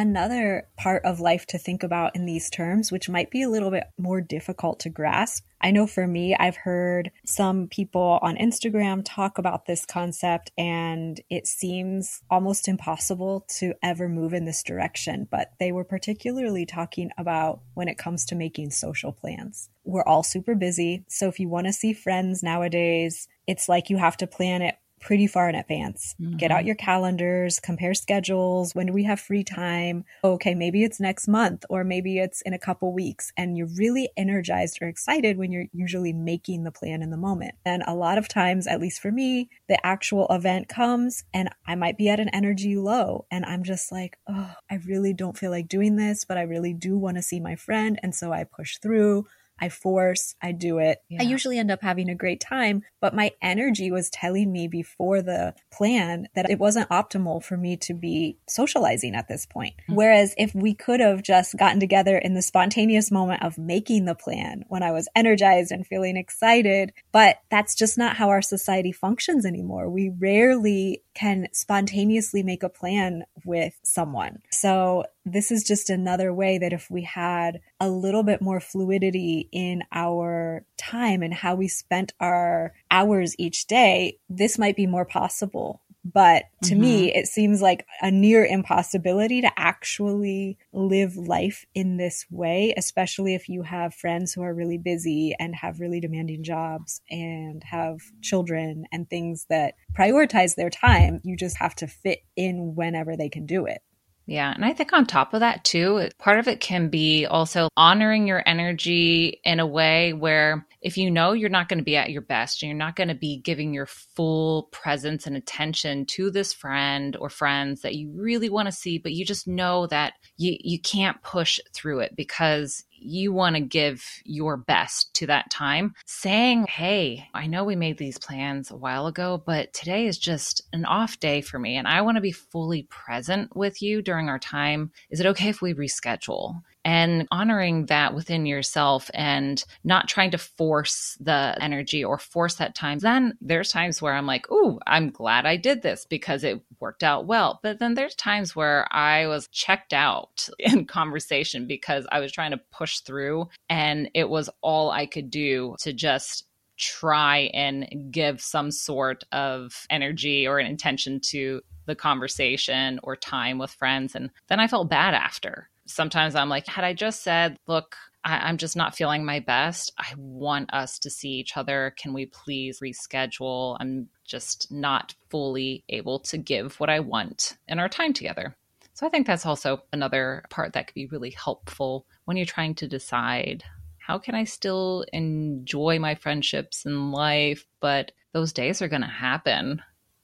Another 0.00 0.66
part 0.78 1.04
of 1.04 1.20
life 1.20 1.44
to 1.48 1.58
think 1.58 1.82
about 1.82 2.16
in 2.16 2.24
these 2.24 2.48
terms, 2.48 2.90
which 2.90 3.10
might 3.10 3.30
be 3.30 3.42
a 3.42 3.50
little 3.50 3.70
bit 3.70 3.84
more 3.98 4.22
difficult 4.22 4.80
to 4.80 4.88
grasp. 4.88 5.44
I 5.60 5.72
know 5.72 5.86
for 5.86 6.06
me, 6.06 6.34
I've 6.34 6.56
heard 6.56 7.10
some 7.26 7.68
people 7.68 8.18
on 8.22 8.38
Instagram 8.38 9.02
talk 9.04 9.36
about 9.36 9.66
this 9.66 9.84
concept, 9.84 10.52
and 10.56 11.20
it 11.28 11.46
seems 11.46 12.22
almost 12.30 12.66
impossible 12.66 13.44
to 13.58 13.74
ever 13.82 14.08
move 14.08 14.32
in 14.32 14.46
this 14.46 14.62
direction. 14.62 15.28
But 15.30 15.52
they 15.60 15.70
were 15.70 15.84
particularly 15.84 16.64
talking 16.64 17.10
about 17.18 17.60
when 17.74 17.86
it 17.86 17.98
comes 17.98 18.24
to 18.26 18.34
making 18.34 18.70
social 18.70 19.12
plans. 19.12 19.68
We're 19.84 20.04
all 20.04 20.22
super 20.22 20.54
busy. 20.54 21.04
So 21.08 21.28
if 21.28 21.38
you 21.38 21.50
want 21.50 21.66
to 21.66 21.74
see 21.74 21.92
friends 21.92 22.42
nowadays, 22.42 23.28
it's 23.46 23.68
like 23.68 23.90
you 23.90 23.98
have 23.98 24.16
to 24.16 24.26
plan 24.26 24.62
it 24.62 24.76
pretty 25.00 25.26
far 25.26 25.48
in 25.48 25.54
advance. 25.54 26.14
Mm-hmm. 26.20 26.36
Get 26.36 26.50
out 26.50 26.58
mm-hmm. 26.58 26.66
your 26.66 26.76
calendars, 26.76 27.58
compare 27.58 27.94
schedules. 27.94 28.74
When 28.74 28.86
do 28.86 28.92
we 28.92 29.04
have 29.04 29.18
free 29.18 29.44
time? 29.44 30.04
Okay, 30.22 30.54
maybe 30.54 30.84
it's 30.84 31.00
next 31.00 31.26
month 31.26 31.64
or 31.68 31.84
maybe 31.84 32.18
it's 32.18 32.42
in 32.42 32.52
a 32.52 32.58
couple 32.58 32.92
weeks. 32.92 33.32
And 33.36 33.56
you're 33.56 33.70
really 33.76 34.10
energized 34.16 34.78
or 34.80 34.88
excited 34.88 35.38
when 35.38 35.52
you're 35.52 35.66
usually 35.72 36.12
making 36.12 36.64
the 36.64 36.70
plan 36.70 37.02
in 37.02 37.10
the 37.10 37.16
moment. 37.16 37.54
And 37.64 37.82
a 37.86 37.94
lot 37.94 38.18
of 38.18 38.28
times, 38.28 38.66
at 38.66 38.80
least 38.80 39.00
for 39.00 39.10
me, 39.10 39.48
the 39.68 39.84
actual 39.84 40.26
event 40.28 40.68
comes 40.68 41.24
and 41.32 41.48
I 41.66 41.74
might 41.74 41.96
be 41.96 42.08
at 42.08 42.20
an 42.20 42.28
energy 42.30 42.76
low. 42.76 43.26
And 43.30 43.44
I'm 43.44 43.64
just 43.64 43.90
like, 43.90 44.18
oh, 44.28 44.54
I 44.70 44.76
really 44.86 45.14
don't 45.14 45.38
feel 45.38 45.50
like 45.50 45.68
doing 45.68 45.96
this, 45.96 46.24
but 46.24 46.36
I 46.36 46.42
really 46.42 46.74
do 46.74 46.98
want 46.98 47.16
to 47.16 47.22
see 47.22 47.40
my 47.40 47.56
friend. 47.56 47.98
And 48.02 48.14
so 48.14 48.32
I 48.32 48.44
push 48.44 48.78
through. 48.78 49.26
I 49.60 49.68
force, 49.68 50.34
I 50.42 50.52
do 50.52 50.78
it. 50.78 51.02
Yeah. 51.08 51.22
I 51.22 51.24
usually 51.24 51.58
end 51.58 51.70
up 51.70 51.82
having 51.82 52.08
a 52.08 52.14
great 52.14 52.40
time, 52.40 52.82
but 53.00 53.14
my 53.14 53.32
energy 53.42 53.90
was 53.90 54.10
telling 54.10 54.52
me 54.52 54.68
before 54.68 55.22
the 55.22 55.54
plan 55.72 56.28
that 56.34 56.50
it 56.50 56.58
wasn't 56.58 56.88
optimal 56.88 57.42
for 57.42 57.56
me 57.56 57.76
to 57.78 57.94
be 57.94 58.38
socializing 58.48 59.14
at 59.14 59.28
this 59.28 59.46
point. 59.46 59.74
Mm-hmm. 59.82 59.94
Whereas 59.94 60.34
if 60.38 60.54
we 60.54 60.74
could 60.74 61.00
have 61.00 61.22
just 61.22 61.56
gotten 61.56 61.80
together 61.80 62.16
in 62.16 62.34
the 62.34 62.42
spontaneous 62.42 63.10
moment 63.10 63.42
of 63.42 63.58
making 63.58 64.04
the 64.04 64.14
plan 64.14 64.64
when 64.68 64.82
I 64.82 64.92
was 64.92 65.08
energized 65.14 65.72
and 65.72 65.86
feeling 65.86 66.16
excited, 66.16 66.92
but 67.12 67.38
that's 67.50 67.74
just 67.74 67.98
not 67.98 68.16
how 68.16 68.30
our 68.30 68.42
society 68.42 68.92
functions 68.92 69.44
anymore. 69.44 69.88
We 69.88 70.10
rarely 70.10 71.02
can 71.14 71.48
spontaneously 71.52 72.42
make 72.42 72.62
a 72.62 72.68
plan 72.68 73.24
with 73.44 73.74
someone. 73.82 74.38
So 74.50 75.04
this 75.24 75.50
is 75.50 75.64
just 75.64 75.90
another 75.90 76.32
way 76.32 76.58
that 76.58 76.72
if 76.72 76.90
we 76.90 77.02
had 77.02 77.60
a 77.78 77.88
little 77.88 78.22
bit 78.22 78.40
more 78.40 78.60
fluidity 78.60 79.48
in 79.52 79.82
our 79.92 80.64
time 80.76 81.22
and 81.22 81.34
how 81.34 81.54
we 81.54 81.68
spent 81.68 82.12
our 82.20 82.72
hours 82.90 83.34
each 83.38 83.66
day, 83.66 84.18
this 84.28 84.58
might 84.58 84.76
be 84.76 84.86
more 84.86 85.04
possible. 85.04 85.82
But 86.02 86.44
to 86.64 86.72
mm-hmm. 86.72 86.80
me, 86.80 87.14
it 87.14 87.26
seems 87.26 87.60
like 87.60 87.86
a 88.00 88.10
near 88.10 88.44
impossibility 88.44 89.42
to 89.42 89.50
actually 89.58 90.56
live 90.72 91.16
life 91.16 91.66
in 91.74 91.98
this 91.98 92.24
way, 92.30 92.72
especially 92.76 93.34
if 93.34 93.48
you 93.48 93.62
have 93.62 93.94
friends 93.94 94.32
who 94.32 94.42
are 94.42 94.54
really 94.54 94.78
busy 94.78 95.34
and 95.38 95.54
have 95.54 95.78
really 95.78 96.00
demanding 96.00 96.42
jobs 96.42 97.02
and 97.10 97.62
have 97.64 97.98
children 98.22 98.86
and 98.90 99.10
things 99.10 99.46
that 99.50 99.74
prioritize 99.92 100.54
their 100.54 100.70
time. 100.70 101.20
You 101.22 101.36
just 101.36 101.58
have 101.58 101.74
to 101.76 101.86
fit 101.86 102.20
in 102.34 102.74
whenever 102.74 103.14
they 103.14 103.28
can 103.28 103.44
do 103.44 103.66
it. 103.66 103.82
Yeah. 104.26 104.52
And 104.54 104.64
I 104.64 104.72
think 104.72 104.92
on 104.92 105.06
top 105.06 105.34
of 105.34 105.40
that, 105.40 105.64
too, 105.64 106.08
part 106.18 106.38
of 106.38 106.46
it 106.46 106.60
can 106.60 106.88
be 106.88 107.26
also 107.26 107.68
honoring 107.76 108.28
your 108.28 108.44
energy 108.46 109.40
in 109.44 109.58
a 109.58 109.66
way 109.66 110.12
where 110.12 110.66
if 110.82 110.96
you 110.96 111.10
know 111.10 111.32
you're 111.32 111.48
not 111.48 111.68
going 111.68 111.78
to 111.78 111.84
be 111.84 111.96
at 111.96 112.10
your 112.10 112.22
best 112.22 112.62
and 112.62 112.68
you're 112.68 112.78
not 112.78 112.94
going 112.94 113.08
to 113.08 113.14
be 113.14 113.38
giving 113.38 113.74
your 113.74 113.86
full 113.86 114.68
presence 114.70 115.26
and 115.26 115.36
attention 115.36 116.06
to 116.06 116.30
this 116.30 116.52
friend 116.52 117.16
or 117.16 117.28
friends 117.28 117.82
that 117.82 117.96
you 117.96 118.10
really 118.10 118.48
want 118.48 118.66
to 118.66 118.72
see, 118.72 118.98
but 118.98 119.12
you 119.12 119.24
just 119.24 119.48
know 119.48 119.86
that 119.88 120.12
you, 120.36 120.56
you 120.60 120.80
can't 120.80 121.20
push 121.22 121.58
through 121.74 121.98
it 122.00 122.14
because 122.14 122.84
you 123.00 123.32
want 123.32 123.56
to 123.56 123.60
give 123.60 124.04
your 124.24 124.56
best 124.56 125.12
to 125.14 125.26
that 125.26 125.50
time, 125.50 125.94
saying, 126.06 126.66
Hey, 126.66 127.28
I 127.34 127.46
know 127.46 127.64
we 127.64 127.76
made 127.76 127.98
these 127.98 128.18
plans 128.18 128.70
a 128.70 128.76
while 128.76 129.06
ago, 129.06 129.42
but 129.44 129.72
today 129.72 130.06
is 130.06 130.18
just 130.18 130.62
an 130.72 130.84
off 130.84 131.18
day 131.20 131.40
for 131.40 131.58
me 131.58 131.76
and 131.76 131.88
I 131.88 132.02
want 132.02 132.16
to 132.16 132.20
be 132.20 132.32
fully 132.32 132.84
present 132.84 133.54
with 133.56 133.82
you 133.82 134.02
during 134.02 134.28
our 134.28 134.38
time. 134.38 134.92
Is 135.10 135.20
it 135.20 135.26
okay 135.26 135.48
if 135.48 135.62
we 135.62 135.74
reschedule? 135.74 136.62
And 136.84 137.26
honoring 137.30 137.86
that 137.86 138.14
within 138.14 138.46
yourself 138.46 139.10
and 139.14 139.64
not 139.84 140.08
trying 140.08 140.30
to 140.30 140.38
force 140.38 141.16
the 141.20 141.56
energy 141.60 142.02
or 142.04 142.18
force 142.18 142.54
that 142.56 142.74
time. 142.74 142.98
Then 142.98 143.36
there's 143.40 143.70
times 143.70 144.00
where 144.00 144.14
I'm 144.14 144.26
like, 144.26 144.50
ooh, 144.50 144.78
I'm 144.86 145.10
glad 145.10 145.46
I 145.46 145.56
did 145.56 145.82
this 145.82 146.06
because 146.08 146.44
it 146.44 146.60
worked 146.80 147.02
out 147.02 147.26
well. 147.26 147.60
But 147.62 147.78
then 147.78 147.94
there's 147.94 148.14
times 148.14 148.56
where 148.56 148.86
I 148.90 149.26
was 149.26 149.48
checked 149.48 149.92
out 149.92 150.48
in 150.58 150.86
conversation 150.86 151.66
because 151.66 152.06
I 152.10 152.20
was 152.20 152.32
trying 152.32 152.52
to 152.52 152.60
push 152.72 153.00
through 153.00 153.48
and 153.68 154.10
it 154.14 154.28
was 154.28 154.50
all 154.62 154.90
I 154.90 155.06
could 155.06 155.30
do 155.30 155.76
to 155.80 155.92
just 155.92 156.46
try 156.80 157.50
and 157.52 158.10
give 158.10 158.40
some 158.40 158.70
sort 158.70 159.22
of 159.32 159.86
energy 159.90 160.46
or 160.48 160.58
an 160.58 160.66
intention 160.66 161.20
to 161.20 161.60
the 161.86 161.94
conversation 161.94 162.98
or 163.02 163.16
time 163.16 163.58
with 163.58 163.70
friends. 163.70 164.14
And 164.14 164.30
then 164.48 164.60
I 164.60 164.66
felt 164.66 164.88
bad 164.88 165.12
after. 165.14 165.68
Sometimes 165.90 166.34
I'm 166.34 166.48
like, 166.48 166.66
had 166.66 166.84
I 166.84 166.94
just 166.94 167.22
said, 167.22 167.56
look, 167.66 167.96
I, 168.24 168.48
am 168.48 168.58
just 168.58 168.76
not 168.76 168.94
feeling 168.94 169.24
my 169.24 169.40
best. 169.40 169.92
I 169.98 170.12
want 170.16 170.72
us 170.72 170.98
to 171.00 171.10
see 171.10 171.30
each 171.30 171.56
other. 171.56 171.94
Can 171.96 172.12
we 172.12 172.26
please 172.26 172.80
reschedule? 172.80 173.76
I'm 173.80 174.08
just 174.24 174.70
not 174.70 175.14
fully 175.30 175.84
able 175.88 176.20
to 176.20 176.38
give 176.38 176.78
what 176.78 176.90
I 176.90 177.00
want 177.00 177.56
in 177.66 177.78
our 177.78 177.88
time 177.88 178.12
together. 178.12 178.56
So 178.94 179.06
I 179.06 179.10
think 179.10 179.26
that's 179.26 179.46
also 179.46 179.82
another 179.92 180.44
part 180.50 180.74
that 180.74 180.86
could 180.86 180.94
be 180.94 181.06
really 181.06 181.30
helpful 181.30 182.06
when 182.26 182.36
you're 182.36 182.46
trying 182.46 182.74
to 182.76 182.88
decide 182.88 183.64
how 183.98 184.18
can 184.18 184.34
I 184.34 184.44
still 184.44 185.04
enjoy 185.12 185.98
my 185.98 186.14
friendships 186.14 186.84
and 186.84 187.12
life? 187.12 187.64
But 187.80 188.12
those 188.32 188.52
days 188.52 188.82
are 188.82 188.88
going 188.88 189.02
to 189.02 189.08
happen. 189.08 189.82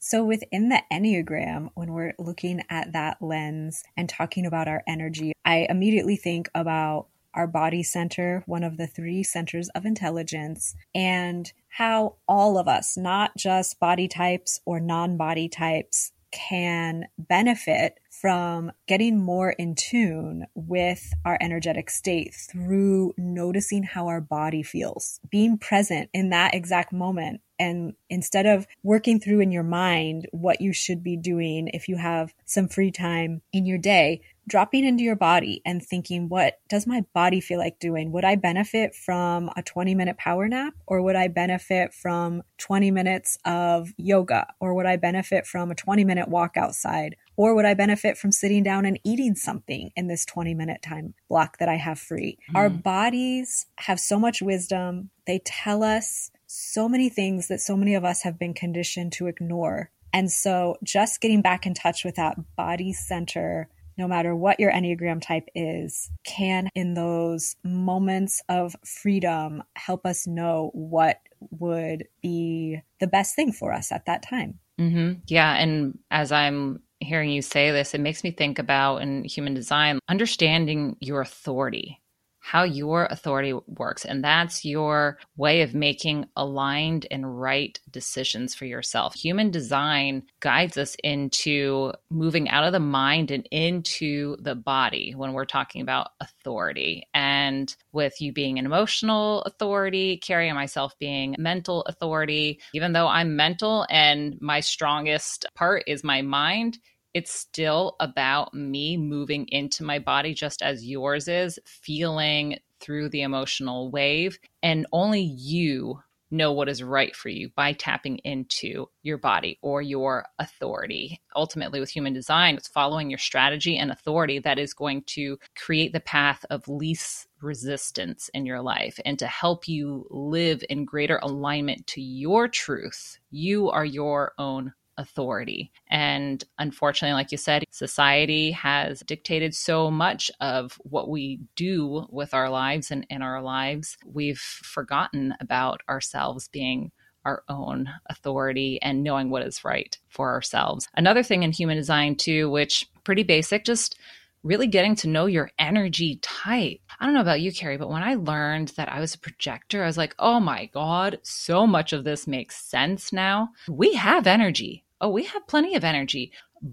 So, 0.08 0.22
within 0.22 0.68
the 0.68 0.82
Enneagram, 0.92 1.70
when 1.74 1.92
we're 1.92 2.14
looking 2.16 2.62
at 2.70 2.92
that 2.92 3.20
lens 3.20 3.82
and 3.96 4.08
talking 4.08 4.46
about 4.46 4.68
our 4.68 4.84
energy, 4.86 5.32
I 5.44 5.66
immediately 5.68 6.14
think 6.14 6.48
about 6.54 7.08
our 7.34 7.48
body 7.48 7.82
center, 7.82 8.44
one 8.46 8.62
of 8.62 8.76
the 8.76 8.86
three 8.86 9.24
centers 9.24 9.68
of 9.70 9.84
intelligence, 9.84 10.76
and 10.94 11.52
how 11.70 12.14
all 12.28 12.56
of 12.56 12.68
us, 12.68 12.96
not 12.96 13.36
just 13.36 13.80
body 13.80 14.06
types 14.06 14.60
or 14.64 14.78
non 14.78 15.16
body 15.16 15.48
types, 15.48 16.12
can 16.30 17.06
benefit 17.18 17.98
from 18.20 18.72
getting 18.86 19.20
more 19.20 19.50
in 19.50 19.74
tune 19.74 20.46
with 20.54 21.12
our 21.24 21.36
energetic 21.40 21.90
state 21.90 22.34
through 22.34 23.14
noticing 23.18 23.82
how 23.82 24.06
our 24.08 24.20
body 24.20 24.62
feels, 24.62 25.20
being 25.30 25.58
present 25.58 26.08
in 26.12 26.30
that 26.30 26.54
exact 26.54 26.92
moment. 26.92 27.40
And 27.58 27.94
instead 28.10 28.46
of 28.46 28.66
working 28.82 29.18
through 29.18 29.40
in 29.40 29.50
your 29.50 29.62
mind 29.62 30.28
what 30.30 30.60
you 30.60 30.72
should 30.72 31.02
be 31.02 31.16
doing 31.16 31.68
if 31.68 31.88
you 31.88 31.96
have 31.96 32.34
some 32.44 32.68
free 32.68 32.90
time 32.90 33.40
in 33.52 33.64
your 33.64 33.78
day, 33.78 34.20
dropping 34.48 34.84
into 34.84 35.02
your 35.02 35.16
body 35.16 35.62
and 35.64 35.82
thinking, 35.82 36.28
what 36.28 36.58
does 36.68 36.86
my 36.86 37.04
body 37.14 37.40
feel 37.40 37.58
like 37.58 37.78
doing? 37.78 38.12
Would 38.12 38.24
I 38.24 38.36
benefit 38.36 38.94
from 38.94 39.50
a 39.56 39.62
20 39.62 39.94
minute 39.94 40.18
power 40.18 40.48
nap 40.48 40.74
or 40.86 41.02
would 41.02 41.16
I 41.16 41.28
benefit 41.28 41.92
from 41.92 42.42
20 42.58 42.90
minutes 42.90 43.38
of 43.44 43.92
yoga 43.96 44.46
or 44.60 44.74
would 44.74 44.86
I 44.86 44.96
benefit 44.96 45.46
from 45.46 45.70
a 45.70 45.74
20 45.74 46.04
minute 46.04 46.28
walk 46.28 46.56
outside? 46.56 47.16
Or 47.36 47.54
would 47.54 47.64
I 47.64 47.74
benefit 47.74 48.16
from 48.16 48.32
sitting 48.32 48.62
down 48.62 48.86
and 48.86 48.98
eating 49.04 49.34
something 49.34 49.90
in 49.94 50.08
this 50.08 50.24
20 50.24 50.54
minute 50.54 50.82
time 50.82 51.14
block 51.28 51.58
that 51.58 51.68
I 51.68 51.76
have 51.76 51.98
free? 51.98 52.38
Mm-hmm. 52.48 52.56
Our 52.56 52.70
bodies 52.70 53.66
have 53.78 54.00
so 54.00 54.18
much 54.18 54.42
wisdom. 54.42 55.10
They 55.26 55.40
tell 55.44 55.82
us 55.82 56.30
so 56.46 56.88
many 56.88 57.08
things 57.08 57.48
that 57.48 57.60
so 57.60 57.76
many 57.76 57.94
of 57.94 58.04
us 58.04 58.22
have 58.22 58.38
been 58.38 58.54
conditioned 58.54 59.12
to 59.12 59.26
ignore. 59.26 59.90
And 60.12 60.30
so 60.30 60.76
just 60.82 61.20
getting 61.20 61.42
back 61.42 61.66
in 61.66 61.74
touch 61.74 62.04
with 62.04 62.14
that 62.14 62.38
body 62.56 62.92
center 62.92 63.68
no 63.98 64.06
matter 64.06 64.34
what 64.34 64.60
your 64.60 64.70
Enneagram 64.70 65.22
type 65.22 65.48
is, 65.54 66.10
can 66.24 66.68
in 66.74 66.94
those 66.94 67.56
moments 67.64 68.42
of 68.48 68.76
freedom 68.84 69.62
help 69.74 70.04
us 70.04 70.26
know 70.26 70.70
what 70.74 71.20
would 71.50 72.06
be 72.20 72.80
the 73.00 73.06
best 73.06 73.34
thing 73.34 73.52
for 73.52 73.72
us 73.72 73.90
at 73.90 74.06
that 74.06 74.22
time. 74.22 74.58
Mm-hmm. 74.78 75.20
Yeah. 75.26 75.54
And 75.54 75.98
as 76.10 76.32
I'm 76.32 76.82
hearing 77.06 77.30
you 77.30 77.42
say 77.42 77.70
this, 77.70 77.94
it 77.94 78.00
makes 78.00 78.24
me 78.24 78.30
think 78.30 78.58
about 78.58 78.98
in 78.98 79.24
human 79.24 79.54
design, 79.54 79.98
understanding 80.08 80.96
your 81.00 81.20
authority 81.20 82.00
how 82.46 82.62
your 82.62 83.06
authority 83.06 83.52
works. 83.66 84.04
And 84.04 84.22
that's 84.22 84.64
your 84.64 85.18
way 85.36 85.62
of 85.62 85.74
making 85.74 86.26
aligned 86.36 87.04
and 87.10 87.40
right 87.40 87.76
decisions 87.90 88.54
for 88.54 88.66
yourself. 88.66 89.14
Human 89.14 89.50
design 89.50 90.22
guides 90.38 90.76
us 90.76 90.94
into 91.02 91.92
moving 92.08 92.48
out 92.48 92.62
of 92.62 92.72
the 92.72 92.78
mind 92.78 93.32
and 93.32 93.48
into 93.50 94.36
the 94.36 94.54
body 94.54 95.12
when 95.16 95.32
we're 95.32 95.44
talking 95.44 95.82
about 95.82 96.10
authority. 96.20 97.08
And 97.14 97.74
with 97.90 98.20
you 98.20 98.32
being 98.32 98.60
an 98.60 98.66
emotional 98.66 99.42
authority, 99.42 100.20
Karrie 100.22 100.46
and 100.46 100.54
myself 100.54 100.96
being 101.00 101.34
mental 101.40 101.82
authority, 101.86 102.60
even 102.72 102.92
though 102.92 103.08
I'm 103.08 103.34
mental 103.34 103.86
and 103.90 104.40
my 104.40 104.60
strongest 104.60 105.46
part 105.56 105.82
is 105.88 106.04
my 106.04 106.22
mind 106.22 106.78
it's 107.16 107.32
still 107.32 107.96
about 107.98 108.52
me 108.52 108.94
moving 108.98 109.46
into 109.48 109.82
my 109.82 109.98
body 109.98 110.34
just 110.34 110.60
as 110.60 110.84
yours 110.84 111.28
is, 111.28 111.58
feeling 111.64 112.58
through 112.78 113.08
the 113.08 113.22
emotional 113.22 113.90
wave. 113.90 114.38
And 114.62 114.86
only 114.92 115.22
you 115.22 115.98
know 116.30 116.52
what 116.52 116.68
is 116.68 116.82
right 116.82 117.16
for 117.16 117.30
you 117.30 117.48
by 117.56 117.72
tapping 117.72 118.18
into 118.18 118.84
your 119.02 119.16
body 119.16 119.58
or 119.62 119.80
your 119.80 120.26
authority. 120.38 121.22
Ultimately, 121.34 121.80
with 121.80 121.88
human 121.88 122.12
design, 122.12 122.54
it's 122.54 122.68
following 122.68 123.08
your 123.08 123.18
strategy 123.18 123.78
and 123.78 123.90
authority 123.90 124.38
that 124.40 124.58
is 124.58 124.74
going 124.74 125.02
to 125.04 125.38
create 125.56 125.94
the 125.94 126.00
path 126.00 126.44
of 126.50 126.68
least 126.68 127.28
resistance 127.40 128.28
in 128.34 128.44
your 128.44 128.60
life 128.60 129.00
and 129.06 129.18
to 129.18 129.26
help 129.26 129.66
you 129.66 130.06
live 130.10 130.62
in 130.68 130.84
greater 130.84 131.18
alignment 131.22 131.86
to 131.86 132.02
your 132.02 132.46
truth. 132.46 133.18
You 133.30 133.70
are 133.70 133.86
your 133.86 134.32
own 134.36 134.74
authority. 134.98 135.72
And 135.88 136.42
unfortunately, 136.58 137.14
like 137.14 137.32
you 137.32 137.38
said, 137.38 137.64
society 137.70 138.50
has 138.52 139.00
dictated 139.00 139.54
so 139.54 139.90
much 139.90 140.30
of 140.40 140.78
what 140.84 141.08
we 141.08 141.40
do 141.54 142.06
with 142.10 142.34
our 142.34 142.50
lives 142.50 142.90
and 142.90 143.06
in 143.10 143.22
our 143.22 143.42
lives. 143.42 143.96
We've 144.04 144.38
forgotten 144.38 145.34
about 145.40 145.82
ourselves 145.88 146.48
being 146.48 146.92
our 147.24 147.42
own 147.48 147.88
authority 148.08 148.80
and 148.82 149.02
knowing 149.02 149.30
what 149.30 149.42
is 149.42 149.64
right 149.64 149.98
for 150.08 150.32
ourselves. 150.32 150.88
Another 150.94 151.24
thing 151.24 151.42
in 151.42 151.52
human 151.52 151.76
design, 151.76 152.14
too, 152.14 152.48
which 152.48 152.86
pretty 153.02 153.24
basic, 153.24 153.64
just 153.64 153.98
really 154.46 154.68
getting 154.68 154.94
to 154.94 155.08
know 155.08 155.26
your 155.26 155.50
energy 155.58 156.20
type. 156.22 156.80
I 157.00 157.04
don't 157.04 157.14
know 157.14 157.20
about 157.20 157.40
you, 157.40 157.50
Karrie, 157.50 157.78
but 157.78 157.90
when 157.90 158.04
I 158.04 158.14
learned 158.14 158.68
that 158.76 158.90
I 158.90 159.00
was 159.00 159.14
a 159.14 159.18
projector, 159.18 159.82
I 159.82 159.86
was 159.86 159.98
like, 159.98 160.14
oh 160.20 160.38
my 160.38 160.66
God, 160.66 161.18
so 161.24 161.66
much 161.66 161.92
of 161.92 162.04
this 162.04 162.28
makes 162.28 162.64
sense 162.64 163.12
now. 163.12 163.48
We 163.68 163.94
have 163.94 164.28
energy 164.28 164.84
oh, 165.00 165.10
we 165.10 165.24
have 165.24 165.46
plenty 165.46 165.74
of 165.74 165.84
energy. 165.84 166.32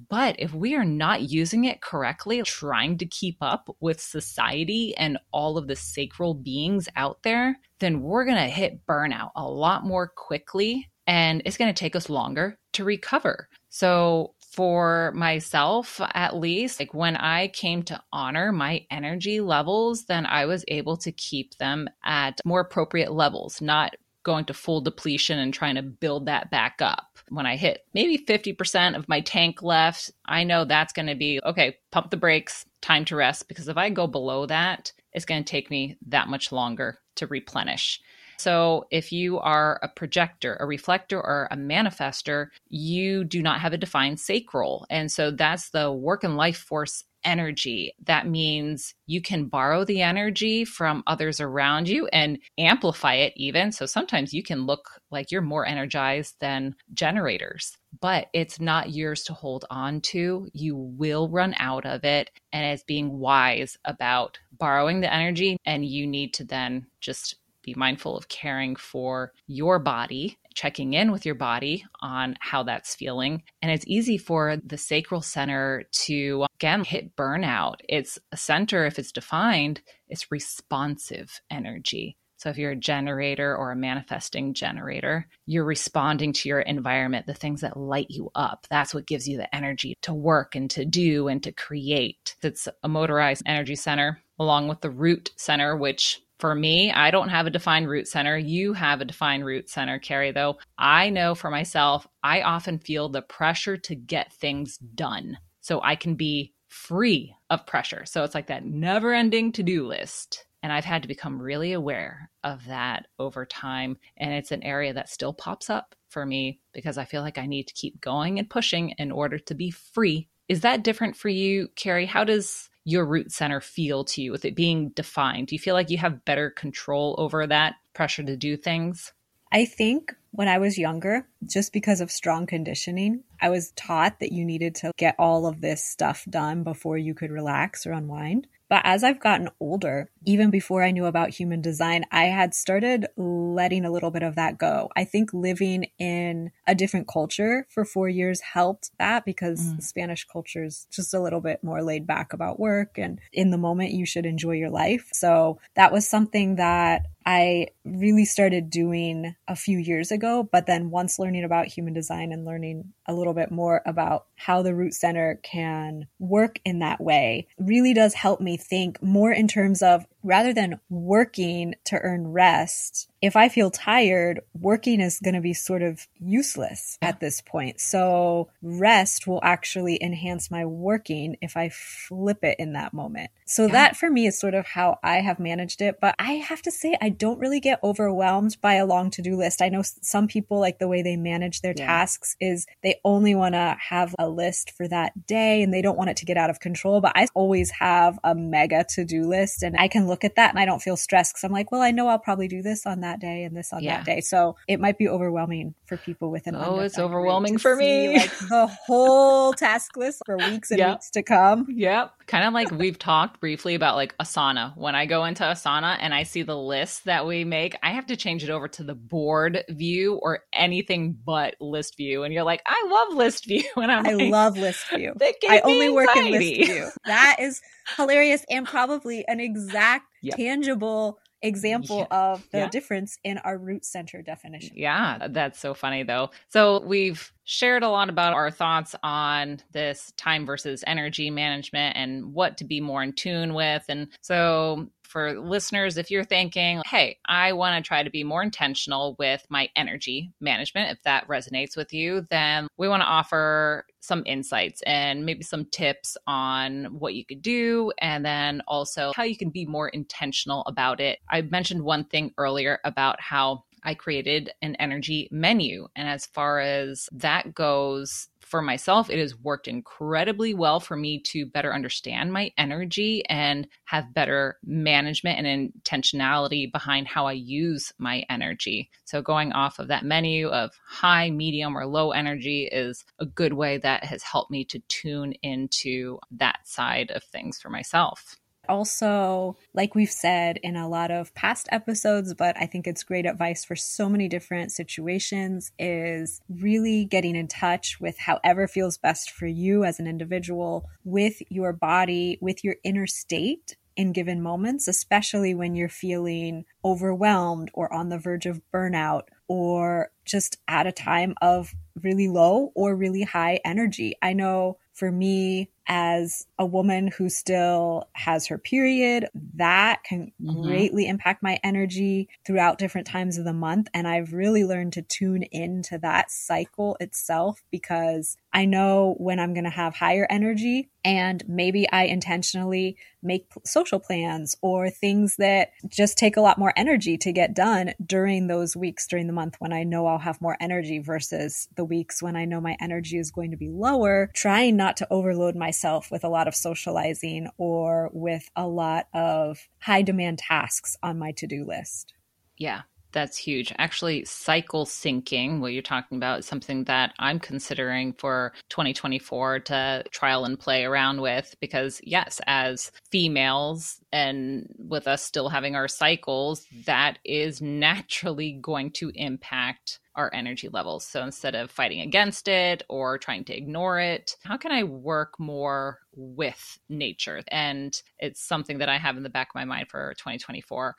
But 0.09 0.37
if 0.39 0.53
we 0.53 0.75
are 0.75 0.85
not 0.85 1.29
using 1.29 1.65
it 1.65 1.81
correctly, 1.81 2.41
trying 2.43 2.97
to 2.99 3.05
keep 3.05 3.37
up 3.41 3.75
with 3.81 3.99
society 3.99 4.95
and 4.95 5.17
all 5.31 5.57
of 5.57 5.67
the 5.67 5.75
sacral 5.75 6.33
beings 6.33 6.87
out 6.95 7.21
there, 7.23 7.59
then 7.79 8.01
we're 8.01 8.25
going 8.25 8.37
to 8.37 8.43
hit 8.43 8.85
burnout 8.87 9.31
a 9.35 9.47
lot 9.47 9.85
more 9.85 10.07
quickly 10.07 10.89
and 11.05 11.41
it's 11.45 11.57
going 11.57 11.73
to 11.73 11.77
take 11.79 11.95
us 11.95 12.09
longer 12.09 12.57
to 12.73 12.83
recover. 12.85 13.49
So, 13.69 14.35
for 14.53 15.11
myself, 15.15 15.99
at 16.13 16.35
least, 16.35 16.79
like 16.79 16.93
when 16.93 17.17
I 17.17 17.47
came 17.47 17.81
to 17.83 17.99
honor 18.13 18.51
my 18.51 18.85
energy 18.91 19.41
levels, 19.41 20.05
then 20.05 20.27
I 20.27 20.45
was 20.45 20.63
able 20.67 20.95
to 20.97 21.11
keep 21.11 21.57
them 21.57 21.89
at 22.05 22.39
more 22.45 22.59
appropriate 22.61 23.11
levels, 23.11 23.61
not 23.61 23.95
going 24.21 24.45
to 24.45 24.53
full 24.53 24.79
depletion 24.79 25.39
and 25.39 25.53
trying 25.53 25.75
to 25.75 25.81
build 25.81 26.27
that 26.27 26.51
back 26.51 26.75
up. 26.81 27.12
When 27.33 27.47
I 27.47 27.55
hit 27.55 27.83
maybe 27.93 28.23
50% 28.23 28.95
of 28.95 29.09
my 29.09 29.21
tank 29.21 29.63
left, 29.63 30.11
I 30.25 30.43
know 30.43 30.65
that's 30.65 30.93
going 30.93 31.07
to 31.07 31.15
be 31.15 31.39
okay, 31.43 31.77
pump 31.91 32.11
the 32.11 32.17
brakes, 32.17 32.65
time 32.81 33.05
to 33.05 33.15
rest. 33.15 33.47
Because 33.47 33.67
if 33.67 33.75
I 33.77 33.89
go 33.89 34.05
below 34.05 34.45
that, 34.45 34.93
it's 35.13 35.25
going 35.25 35.43
to 35.43 35.49
take 35.49 35.71
me 35.71 35.97
that 36.07 36.27
much 36.27 36.51
longer 36.51 36.99
to 37.15 37.27
replenish. 37.27 37.99
So, 38.37 38.85
if 38.91 39.11
you 39.11 39.39
are 39.39 39.79
a 39.81 39.87
projector, 39.87 40.57
a 40.59 40.65
reflector, 40.65 41.17
or 41.17 41.47
a 41.49 41.55
manifester, 41.55 42.47
you 42.67 43.23
do 43.23 43.41
not 43.41 43.61
have 43.61 43.73
a 43.73 43.77
defined 43.77 44.19
sacral. 44.19 44.85
And 44.89 45.11
so 45.11 45.31
that's 45.31 45.69
the 45.69 45.91
work 45.91 46.23
and 46.23 46.35
life 46.35 46.57
force 46.57 47.03
energy. 47.23 47.93
That 48.05 48.27
means 48.27 48.95
you 49.05 49.21
can 49.21 49.45
borrow 49.45 49.85
the 49.85 50.01
energy 50.01 50.65
from 50.65 51.03
others 51.07 51.39
around 51.39 51.87
you 51.87 52.07
and 52.07 52.39
amplify 52.57 53.15
it, 53.15 53.33
even. 53.35 53.71
So 53.71 53.85
sometimes 53.85 54.33
you 54.33 54.43
can 54.43 54.65
look 54.65 54.89
like 55.11 55.31
you're 55.31 55.41
more 55.41 55.65
energized 55.65 56.35
than 56.39 56.75
generators, 56.93 57.77
but 58.01 58.27
it's 58.33 58.59
not 58.59 58.93
yours 58.93 59.23
to 59.23 59.33
hold 59.33 59.65
on 59.69 60.01
to. 60.01 60.47
You 60.53 60.75
will 60.75 61.29
run 61.29 61.55
out 61.57 61.85
of 61.85 62.03
it. 62.03 62.29
And 62.51 62.65
as 62.65 62.83
being 62.83 63.19
wise 63.19 63.77
about 63.85 64.39
borrowing 64.57 65.01
the 65.01 65.13
energy, 65.13 65.57
and 65.65 65.85
you 65.85 66.07
need 66.07 66.33
to 66.35 66.43
then 66.43 66.87
just 67.01 67.35
be 67.63 67.73
mindful 67.75 68.17
of 68.17 68.27
caring 68.27 68.75
for 68.75 69.31
your 69.47 69.79
body 69.79 70.37
checking 70.55 70.93
in 70.93 71.11
with 71.11 71.25
your 71.25 71.35
body 71.35 71.85
on 72.01 72.35
how 72.39 72.63
that's 72.63 72.95
feeling. 72.95 73.43
And 73.61 73.71
it's 73.71 73.85
easy 73.87 74.17
for 74.17 74.57
the 74.57 74.77
sacral 74.77 75.21
center 75.21 75.83
to, 75.91 76.45
again, 76.55 76.83
hit 76.83 77.15
burnout. 77.15 77.75
It's 77.87 78.19
a 78.31 78.37
center, 78.37 78.85
if 78.85 78.99
it's 78.99 79.11
defined, 79.11 79.81
it's 80.07 80.31
responsive 80.31 81.41
energy. 81.49 82.17
So, 82.37 82.49
if 82.49 82.57
you're 82.57 82.71
a 82.71 82.75
generator 82.75 83.55
or 83.55 83.71
a 83.71 83.75
manifesting 83.75 84.53
generator, 84.53 85.29
you're 85.45 85.63
responding 85.63 86.33
to 86.33 86.49
your 86.49 86.59
environment, 86.59 87.25
the 87.25 87.33
things 87.33 87.61
that 87.61 87.77
light 87.77 88.07
you 88.09 88.31
up. 88.35 88.67
That's 88.69 88.93
what 88.93 89.07
gives 89.07 89.29
you 89.29 89.37
the 89.37 89.55
energy 89.55 89.95
to 90.01 90.13
work 90.13 90.53
and 90.53 90.69
to 90.71 90.83
do 90.83 91.29
and 91.29 91.41
to 91.43 91.53
create. 91.53 92.35
It's 92.43 92.67
a 92.83 92.89
motorized 92.89 93.43
energy 93.45 93.75
center 93.75 94.21
along 94.39 94.67
with 94.67 94.81
the 94.81 94.89
root 94.89 95.31
center, 95.37 95.77
which 95.77 96.21
for 96.43 96.53
me, 96.53 96.91
I 96.91 97.09
don't 97.09 97.29
have 97.29 97.47
a 97.47 97.49
defined 97.49 97.87
root 97.87 98.05
center. 98.05 98.37
You 98.37 98.73
have 98.73 98.99
a 98.99 99.05
defined 99.05 99.45
root 99.45 99.69
center, 99.69 99.97
Karrie, 99.97 100.33
though. 100.33 100.57
I 100.77 101.09
know 101.09 101.35
for 101.35 101.49
myself, 101.49 102.05
I 102.21 102.41
often 102.41 102.79
feel 102.79 103.07
the 103.07 103.21
pressure 103.21 103.77
to 103.77 103.95
get 103.95 104.33
things 104.33 104.77
done 104.77 105.37
so 105.61 105.79
I 105.81 105.95
can 105.95 106.15
be 106.15 106.53
free 106.67 107.33
of 107.49 107.65
pressure. 107.65 108.03
So 108.05 108.25
it's 108.25 108.35
like 108.35 108.47
that 108.47 108.65
never 108.65 109.13
ending 109.13 109.53
to 109.53 109.63
do 109.63 109.87
list. 109.87 110.45
And 110.61 110.73
I've 110.73 110.83
had 110.83 111.03
to 111.03 111.07
become 111.07 111.41
really 111.41 111.71
aware 111.71 112.29
of 112.43 112.65
that 112.65 113.07
over 113.17 113.45
time. 113.45 113.95
And 114.17 114.33
it's 114.33 114.51
an 114.51 114.63
area 114.63 114.93
that 114.95 115.07
still 115.07 115.31
pops 115.31 115.69
up 115.69 115.95
for 116.09 116.25
me 116.25 116.59
because 116.73 116.97
I 116.97 117.05
feel 117.05 117.21
like 117.21 117.37
I 117.37 117.45
need 117.45 117.69
to 117.69 117.73
keep 117.73 118.01
going 118.01 118.37
and 118.37 118.49
pushing 118.49 118.89
in 118.97 119.13
order 119.13 119.39
to 119.39 119.55
be 119.55 119.71
free. 119.71 120.27
Is 120.49 120.59
that 120.59 120.83
different 120.83 121.15
for 121.15 121.29
you, 121.29 121.69
Karrie? 121.77 122.05
How 122.05 122.25
does 122.25 122.69
your 122.85 123.05
root 123.05 123.31
center 123.31 123.61
feel 123.61 124.03
to 124.05 124.21
you 124.21 124.31
with 124.31 124.45
it 124.45 124.55
being 124.55 124.89
defined? 124.89 125.47
Do 125.47 125.55
you 125.55 125.59
feel 125.59 125.75
like 125.75 125.89
you 125.89 125.97
have 125.97 126.25
better 126.25 126.49
control 126.49 127.15
over 127.17 127.45
that 127.47 127.75
pressure 127.93 128.23
to 128.23 128.35
do 128.35 128.57
things? 128.57 129.13
I 129.51 129.65
think 129.65 130.13
when 130.31 130.47
I 130.47 130.57
was 130.57 130.79
younger, 130.79 131.27
just 131.45 131.73
because 131.73 132.01
of 132.01 132.11
strong 132.11 132.47
conditioning, 132.47 133.23
I 133.39 133.49
was 133.49 133.71
taught 133.75 134.19
that 134.19 134.31
you 134.31 134.43
needed 134.45 134.73
to 134.75 134.91
get 134.97 135.15
all 135.19 135.45
of 135.45 135.61
this 135.61 135.85
stuff 135.85 136.25
done 136.27 136.63
before 136.63 136.97
you 136.97 137.13
could 137.13 137.31
relax 137.31 137.85
or 137.85 137.91
unwind. 137.91 138.47
But 138.73 138.81
as 138.85 139.03
I've 139.03 139.19
gotten 139.19 139.49
older, 139.59 140.09
even 140.25 140.49
before 140.49 140.81
I 140.81 140.89
knew 140.89 141.05
about 141.05 141.29
human 141.29 141.61
design, 141.61 142.05
I 142.11 142.23
had 142.23 142.55
started 142.55 143.05
letting 143.15 143.85
a 143.85 143.91
little 143.91 144.09
bit 144.09 144.23
of 144.23 144.33
that 144.33 144.57
go. 144.57 144.89
I 144.95 145.03
think 145.03 145.31
living 145.31 145.91
in 145.99 146.49
a 146.65 146.73
different 146.73 147.07
culture 147.07 147.67
for 147.69 147.85
four 147.85 148.09
years 148.09 148.41
helped 148.41 148.89
that 148.97 149.25
because 149.25 149.61
mm. 149.61 149.83
Spanish 149.83 150.25
culture 150.25 150.63
is 150.63 150.87
just 150.89 151.13
a 151.13 151.19
little 151.19 151.39
bit 151.39 151.63
more 151.63 151.83
laid 151.83 152.07
back 152.07 152.33
about 152.33 152.59
work 152.59 152.97
and 152.97 153.19
in 153.31 153.51
the 153.51 153.59
moment 153.59 153.91
you 153.91 154.07
should 154.07 154.25
enjoy 154.25 154.53
your 154.53 154.71
life. 154.71 155.07
So 155.13 155.59
that 155.75 155.91
was 155.91 156.09
something 156.09 156.55
that 156.55 157.05
I 157.25 157.67
really 157.85 158.25
started 158.25 158.69
doing 158.69 159.35
a 159.47 159.55
few 159.55 159.77
years 159.77 160.11
ago. 160.11 160.49
But 160.51 160.65
then 160.65 160.89
once 160.89 161.19
learning 161.19 161.43
about 161.43 161.67
human 161.67 161.93
design 161.93 162.31
and 162.31 162.43
learning 162.43 162.93
a 163.07 163.13
little 163.13 163.33
bit 163.33 163.51
more 163.51 163.81
about 163.85 164.27
how 164.35 164.61
the 164.61 164.73
root 164.73 164.93
center 164.93 165.39
can 165.43 166.07
work 166.19 166.59
in 166.65 166.79
that 166.79 167.01
way 167.01 167.47
really 167.57 167.93
does 167.93 168.13
help 168.13 168.39
me 168.39 168.57
think 168.57 169.01
more 169.01 169.31
in 169.31 169.47
terms 169.47 169.81
of 169.81 170.05
rather 170.23 170.53
than 170.53 170.79
working 170.89 171.75
to 171.85 171.99
earn 171.99 172.27
rest, 172.27 173.09
if 173.23 173.37
I 173.37 173.47
feel 173.47 173.71
tired, 173.71 174.41
working 174.53 174.99
is 174.99 175.19
going 175.19 175.35
to 175.35 175.41
be 175.41 175.53
sort 175.53 175.81
of 175.81 176.05
useless 176.19 176.97
at 177.01 177.21
this 177.21 177.39
point. 177.39 177.79
So 177.79 178.49
rest 178.61 179.27
will 179.27 179.39
actually 179.43 179.97
enhance 180.03 180.51
my 180.51 180.65
working 180.65 181.37
if 181.41 181.55
I 181.55 181.69
flip 181.69 182.43
it 182.43 182.57
in 182.59 182.73
that 182.73 182.93
moment. 182.93 183.31
So 183.45 183.65
yeah. 183.67 183.71
that 183.71 183.95
for 183.95 184.09
me 184.09 184.27
is 184.27 184.37
sort 184.37 184.55
of 184.55 184.65
how 184.65 184.99
I 185.03 185.21
have 185.21 185.39
managed 185.39 185.81
it. 185.81 185.99
But 186.01 186.15
I 186.19 186.33
have 186.33 186.61
to 186.63 186.71
say, 186.71 186.97
I 187.01 187.09
don't 187.09 187.39
really 187.39 187.61
get 187.61 187.79
overwhelmed 187.81 188.57
by 188.61 188.73
a 188.73 188.85
long 188.85 189.09
to 189.11 189.21
do 189.21 189.37
list. 189.37 189.61
I 189.61 189.69
know 189.69 189.83
some 189.83 190.27
people 190.27 190.59
like 190.59 190.79
the 190.79 190.89
way 190.89 191.01
they 191.01 191.15
manage 191.15 191.61
their 191.61 191.73
yeah. 191.77 191.85
tasks 191.85 192.35
is 192.41 192.65
they 192.81 192.99
only 193.05 193.35
want 193.35 193.55
to 193.55 193.77
have 193.79 194.13
a 194.19 194.27
list 194.27 194.71
for 194.71 194.85
that 194.89 195.27
day 195.27 195.63
and 195.63 195.73
they 195.73 195.81
don't 195.81 195.97
want 195.97 196.09
it 196.09 196.17
to 196.17 196.25
get 196.25 196.35
out 196.35 196.49
of 196.49 196.59
control. 196.59 196.99
But 196.99 197.13
I 197.15 197.27
always 197.33 197.71
have 197.71 198.19
a 198.23 198.35
mega 198.35 198.85
to 198.89 199.05
do 199.05 199.23
list 199.23 199.63
and 199.63 199.77
I 199.77 199.87
can 199.87 200.07
look 200.13 200.23
at 200.23 200.35
that 200.35 200.51
and 200.51 200.59
I 200.59 200.65
don't 200.65 200.79
feel 200.79 200.95
stressed 200.95 201.33
because 201.33 201.43
I'm 201.43 201.51
like, 201.51 201.71
well, 201.71 201.81
I 201.81 201.89
know 201.89 202.07
I'll 202.07 202.19
probably 202.19 202.47
do 202.47 202.61
this 202.61 202.85
on 202.85 203.01
that 203.01 203.19
day 203.19 203.43
and 203.43 203.57
this 203.57 203.73
on 203.73 203.81
yeah. 203.81 203.97
that 203.97 204.05
day. 204.05 204.21
So 204.21 204.55
it 204.67 204.79
might 204.79 204.99
be 204.99 205.09
overwhelming 205.09 205.73
for 205.87 205.97
people 205.97 206.29
with 206.29 206.45
an 206.45 206.55
oh, 206.55 206.79
it's 206.79 206.99
overwhelming 206.99 207.57
for 207.57 207.75
me. 207.75 208.19
like 208.19 208.37
the 208.37 208.67
whole 208.67 209.53
task 209.53 209.97
list 209.97 210.21
for 210.23 210.37
weeks 210.37 210.69
and 210.69 210.77
yep. 210.77 210.91
weeks 210.91 211.09
to 211.11 211.23
come. 211.23 211.65
Yep. 211.67 212.13
Kind 212.27 212.45
of 212.45 212.53
like 212.53 212.71
we've 212.71 212.97
talked 212.97 213.39
briefly 213.39 213.75
about 213.75 213.95
like 213.95 214.17
Asana. 214.17 214.75
When 214.77 214.95
I 214.95 215.05
go 215.05 215.25
into 215.25 215.43
Asana 215.43 215.97
and 215.99 216.13
I 216.13 216.23
see 216.23 216.43
the 216.43 216.57
list 216.57 217.05
that 217.05 217.25
we 217.25 217.43
make, 217.43 217.75
I 217.83 217.91
have 217.91 218.07
to 218.07 218.15
change 218.15 218.43
it 218.43 218.49
over 218.49 218.67
to 218.69 218.83
the 218.83 218.95
board 218.95 219.63
view 219.69 220.15
or 220.15 220.41
anything 220.53 221.17
but 221.25 221.55
list 221.59 221.97
view. 221.97 222.23
And 222.23 222.33
you're 222.33 222.43
like, 222.43 222.61
I 222.65 222.87
love 222.89 223.17
list 223.17 223.45
view. 223.45 223.63
And 223.83 223.91
I'm 223.91 224.05
I 224.05 224.13
like, 224.13 224.31
love 224.31 224.57
list 224.57 224.87
view. 224.89 225.13
I 225.49 225.61
only 225.65 225.89
work 225.89 226.15
in 226.15 226.31
list 226.31 226.55
view. 226.55 226.89
That 227.05 227.37
is 227.39 227.61
hilarious 227.97 228.45
and 228.49 228.65
probably 228.65 229.25
an 229.27 229.41
exact 229.41 230.05
yep. 230.21 230.37
tangible 230.37 231.19
example 231.43 232.07
yeah. 232.09 232.31
of 232.31 232.47
the 232.51 232.59
yeah. 232.59 232.69
difference 232.69 233.19
in 233.23 233.37
our 233.39 233.57
root 233.57 233.85
center 233.85 234.21
definition. 234.21 234.71
Yeah, 234.75 235.27
that's 235.29 235.59
so 235.59 235.73
funny 235.73 236.03
though. 236.03 236.31
So 236.49 236.79
we've 236.83 237.31
shared 237.43 237.83
a 237.83 237.89
lot 237.89 238.09
about 238.09 238.33
our 238.33 238.49
thoughts 238.49 238.95
on 239.03 239.59
this 239.71 240.13
time 240.17 240.45
versus 240.45 240.83
energy 240.87 241.29
management 241.29 241.97
and 241.97 242.33
what 242.33 242.57
to 242.57 242.63
be 242.63 242.79
more 242.79 243.03
in 243.03 243.13
tune 243.13 243.53
with. 243.53 243.83
And 243.89 244.07
so 244.21 244.87
for 245.13 245.39
listeners, 245.39 245.97
if 245.97 246.09
you're 246.09 246.23
thinking, 246.23 246.81
hey, 246.87 247.19
I 247.27 247.53
want 247.53 247.77
to 247.81 247.87
try 247.87 248.01
to 248.01 248.09
be 248.09 248.23
more 248.23 248.41
intentional 248.41 249.15
with 249.19 249.45
my 249.47 249.69
energy 249.75 250.31
management, 250.41 250.91
if 250.91 251.03
that 251.03 251.27
resonates 251.27 251.77
with 251.77 251.93
you, 251.93 252.25
then 252.31 252.67
we 252.77 252.87
want 252.87 253.01
to 253.01 253.07
offer 253.07 253.85
some 253.99 254.23
insights 254.25 254.81
and 254.81 255.23
maybe 255.25 255.43
some 255.43 255.65
tips 255.65 256.17
on 256.25 256.85
what 256.85 257.13
you 257.13 257.23
could 257.23 257.43
do, 257.43 257.93
and 257.99 258.25
then 258.25 258.61
also 258.67 259.13
how 259.15 259.23
you 259.23 259.37
can 259.37 259.51
be 259.51 259.65
more 259.67 259.87
intentional 259.89 260.63
about 260.65 260.99
it. 260.99 261.19
I 261.29 261.43
mentioned 261.43 261.83
one 261.83 262.05
thing 262.05 262.33
earlier 262.37 262.79
about 262.83 263.21
how 263.21 263.65
I 263.83 263.93
created 263.93 264.51
an 264.61 264.75
energy 264.75 265.27
menu. 265.31 265.87
And 265.95 266.07
as 266.07 266.25
far 266.25 266.59
as 266.59 267.07
that 267.11 267.53
goes, 267.53 268.27
for 268.53 268.61
myself, 268.61 269.09
it 269.09 269.17
has 269.17 269.35
worked 269.39 269.67
incredibly 269.67 270.53
well 270.53 270.79
for 270.79 270.95
me 270.95 271.19
to 271.19 271.45
better 271.45 271.73
understand 271.73 272.31
my 272.31 272.51
energy 272.57 273.23
and 273.27 273.67
have 273.85 274.13
better 274.13 274.59
management 274.63 275.43
and 275.43 275.73
intentionality 275.73 276.71
behind 276.71 277.07
how 277.07 277.25
I 277.25 277.31
use 277.31 277.91
my 277.97 278.23
energy. 278.29 278.91
So, 279.05 279.21
going 279.21 279.53
off 279.53 279.79
of 279.79 279.87
that 279.87 280.05
menu 280.05 280.49
of 280.49 280.71
high, 280.85 281.31
medium, 281.31 281.75
or 281.75 281.85
low 281.87 282.11
energy 282.11 282.69
is 282.71 283.03
a 283.19 283.25
good 283.25 283.53
way 283.53 283.77
that 283.79 284.03
has 284.03 284.21
helped 284.21 284.51
me 284.51 284.65
to 284.65 284.79
tune 284.87 285.33
into 285.41 286.19
that 286.31 286.59
side 286.65 287.11
of 287.11 287.23
things 287.23 287.59
for 287.59 287.69
myself. 287.69 288.35
Also, 288.69 289.57
like 289.73 289.93
we've 289.95 290.11
said 290.11 290.57
in 290.63 290.75
a 290.75 290.87
lot 290.87 291.11
of 291.11 291.33
past 291.35 291.67
episodes, 291.71 292.33
but 292.33 292.55
I 292.57 292.65
think 292.65 292.87
it's 292.87 293.03
great 293.03 293.25
advice 293.25 293.65
for 293.65 293.75
so 293.75 294.07
many 294.07 294.27
different 294.27 294.71
situations, 294.71 295.71
is 295.77 296.41
really 296.49 297.05
getting 297.05 297.35
in 297.35 297.47
touch 297.47 297.99
with 297.99 298.17
however 298.17 298.67
feels 298.67 298.97
best 298.97 299.31
for 299.31 299.47
you 299.47 299.83
as 299.83 299.99
an 299.99 300.07
individual, 300.07 300.89
with 301.03 301.41
your 301.49 301.73
body, 301.73 302.37
with 302.41 302.63
your 302.63 302.75
inner 302.83 303.07
state 303.07 303.75
in 303.95 304.11
given 304.11 304.41
moments, 304.41 304.87
especially 304.87 305.53
when 305.53 305.75
you're 305.75 305.89
feeling 305.89 306.65
overwhelmed 306.83 307.69
or 307.73 307.93
on 307.93 308.09
the 308.09 308.17
verge 308.17 308.45
of 308.45 308.61
burnout 308.73 309.23
or 309.47 310.09
just 310.25 310.57
at 310.67 310.87
a 310.87 310.91
time 310.91 311.35
of 311.41 311.73
really 312.01 312.27
low 312.27 312.71
or 312.75 312.95
really 312.95 313.21
high 313.21 313.59
energy. 313.63 314.15
I 314.21 314.33
know 314.33 314.77
for 314.93 315.11
me, 315.11 315.69
as 315.87 316.47
a 316.57 316.65
woman 316.65 317.07
who 317.07 317.29
still 317.29 318.07
has 318.13 318.47
her 318.47 318.57
period, 318.57 319.27
that 319.55 320.03
can 320.03 320.31
mm-hmm. 320.41 320.61
greatly 320.61 321.07
impact 321.07 321.43
my 321.43 321.59
energy 321.63 322.29
throughout 322.45 322.77
different 322.77 323.07
times 323.07 323.37
of 323.37 323.45
the 323.45 323.53
month. 323.53 323.87
And 323.93 324.07
I've 324.07 324.33
really 324.33 324.63
learned 324.63 324.93
to 324.93 325.01
tune 325.01 325.43
into 325.43 325.97
that 325.99 326.31
cycle 326.31 326.97
itself 326.99 327.63
because 327.71 328.37
I 328.53 328.65
know 328.65 329.15
when 329.17 329.39
I'm 329.39 329.53
going 329.53 329.63
to 329.63 329.69
have 329.69 329.95
higher 329.95 330.27
energy 330.29 330.89
and 331.03 331.43
maybe 331.47 331.89
I 331.89 332.03
intentionally 332.03 332.97
make 333.21 333.47
social 333.65 333.99
plans 333.99 334.55
or 334.61 334.89
things 334.89 335.37
that 335.37 335.71
just 335.87 336.17
take 336.17 336.37
a 336.37 336.41
lot 336.41 336.57
more 336.57 336.73
energy 336.75 337.17
to 337.17 337.31
get 337.31 337.53
done 337.53 337.93
during 338.05 338.47
those 338.47 338.75
weeks 338.75 339.07
during 339.07 339.27
the 339.27 339.33
month 339.33 339.55
when 339.59 339.73
I 339.73 339.83
know 339.83 340.05
I'll 340.05 340.19
have 340.19 340.41
more 340.41 340.57
energy 340.59 340.99
versus 340.99 341.67
the 341.75 341.85
weeks 341.85 342.21
when 342.21 342.35
I 342.35 342.45
know 342.45 342.61
my 342.61 342.77
energy 342.79 343.17
is 343.17 343.31
going 343.31 343.51
to 343.51 343.57
be 343.57 343.69
lower, 343.69 344.29
trying 344.33 344.77
not 344.77 344.97
to 344.97 345.07
overload 345.09 345.55
myself 345.73 346.11
with 346.11 346.23
a 346.23 346.29
lot 346.29 346.47
of 346.47 346.53
socializing 346.53 347.49
or 347.57 348.11
with 348.13 348.47
a 348.55 348.67
lot 348.67 349.07
of 349.11 349.67
high 349.81 350.03
demand 350.03 350.37
tasks 350.37 350.95
on 351.01 351.17
my 351.17 351.31
to 351.31 351.47
do 351.47 351.65
list. 351.65 352.13
Yeah, 352.59 352.81
that's 353.13 353.37
huge. 353.37 353.71
Actually, 353.77 354.25
cycle 354.25 354.85
syncing, 354.85 355.59
what 355.59 355.73
you're 355.73 355.81
talking 355.81 356.17
about, 356.17 356.39
is 356.39 356.45
something 356.45 356.83
that 356.85 357.13
I'm 357.19 357.39
considering 357.39 358.13
for 358.13 358.53
2024 358.69 359.59
to 359.61 360.03
trial 360.11 360.45
and 360.45 360.59
play 360.59 360.83
around 360.83 361.21
with. 361.21 361.55
Because, 361.61 362.01
yes, 362.03 362.41
as 362.47 362.91
females 363.11 364.01
and 364.11 364.67
with 364.77 365.07
us 365.07 365.23
still 365.23 365.49
having 365.49 365.75
our 365.75 365.87
cycles, 365.87 366.65
that 366.85 367.19
is 367.23 367.61
naturally 367.61 368.59
going 368.61 368.91
to 368.91 369.11
impact 369.15 369.99
our 370.15 370.29
energy 370.33 370.69
levels. 370.69 371.05
So 371.05 371.23
instead 371.23 371.55
of 371.55 371.71
fighting 371.71 372.01
against 372.01 372.47
it 372.47 372.83
or 372.87 373.17
trying 373.17 373.45
to 373.45 373.57
ignore 373.57 373.99
it, 373.99 374.35
how 374.43 374.57
can 374.57 374.71
I 374.71 374.83
work 374.83 375.39
more 375.39 375.99
with 376.15 376.77
nature? 376.89 377.41
And 377.47 377.99
it's 378.19 378.45
something 378.45 378.77
that 378.77 378.89
I 378.89 378.97
have 378.97 379.17
in 379.17 379.23
the 379.23 379.29
back 379.29 379.49
of 379.49 379.55
my 379.55 379.65
mind 379.65 379.87
for 379.89 380.13
2024. 380.17 380.95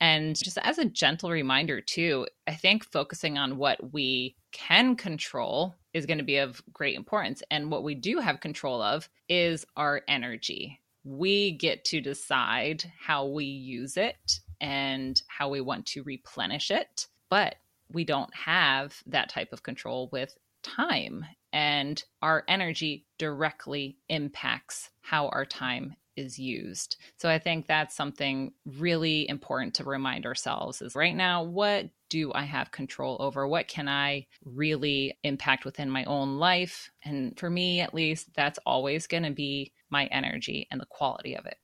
And 0.00 0.36
just 0.36 0.58
as 0.58 0.78
a 0.78 0.84
gentle 0.84 1.30
reminder, 1.30 1.80
too, 1.80 2.26
I 2.46 2.54
think 2.54 2.84
focusing 2.84 3.36
on 3.36 3.56
what 3.56 3.92
we 3.92 4.36
can 4.52 4.96
control 4.96 5.74
is 5.92 6.06
going 6.06 6.18
to 6.18 6.24
be 6.24 6.36
of 6.38 6.62
great 6.72 6.94
importance. 6.96 7.42
And 7.50 7.70
what 7.70 7.82
we 7.82 7.94
do 7.94 8.18
have 8.18 8.40
control 8.40 8.80
of 8.80 9.08
is 9.28 9.64
our 9.76 10.02
energy. 10.08 10.80
We 11.04 11.52
get 11.52 11.84
to 11.86 12.00
decide 12.00 12.84
how 12.98 13.26
we 13.26 13.44
use 13.44 13.96
it 13.96 14.40
and 14.60 15.20
how 15.26 15.48
we 15.48 15.60
want 15.60 15.86
to 15.86 16.02
replenish 16.02 16.70
it. 16.70 17.06
But 17.28 17.56
we 17.90 18.04
don't 18.04 18.34
have 18.34 19.02
that 19.06 19.30
type 19.30 19.52
of 19.52 19.62
control 19.62 20.08
with 20.12 20.36
time. 20.62 21.24
And 21.52 22.02
our 22.20 22.44
energy 22.46 23.06
directly 23.16 23.96
impacts 24.08 24.90
how 25.00 25.28
our 25.28 25.46
time 25.46 25.96
is 26.18 26.38
used. 26.38 26.96
So 27.16 27.30
I 27.30 27.38
think 27.38 27.66
that's 27.66 27.96
something 27.96 28.52
really 28.66 29.28
important 29.28 29.74
to 29.74 29.84
remind 29.84 30.26
ourselves 30.26 30.82
is 30.82 30.94
right 30.94 31.14
now, 31.14 31.44
what 31.44 31.86
do 32.10 32.32
I 32.34 32.44
have 32.44 32.70
control 32.70 33.16
over? 33.20 33.46
What 33.46 33.68
can 33.68 33.88
I 33.88 34.26
really 34.44 35.18
impact 35.22 35.64
within 35.64 35.90
my 35.90 36.04
own 36.04 36.38
life? 36.38 36.90
And 37.04 37.38
for 37.38 37.48
me, 37.48 37.80
at 37.80 37.94
least, 37.94 38.28
that's 38.34 38.58
always 38.66 39.06
going 39.06 39.24
to 39.24 39.30
be 39.30 39.72
my 39.90 40.06
energy 40.06 40.66
and 40.70 40.80
the 40.80 40.86
quality 40.86 41.36
of 41.36 41.46
it. 41.46 41.58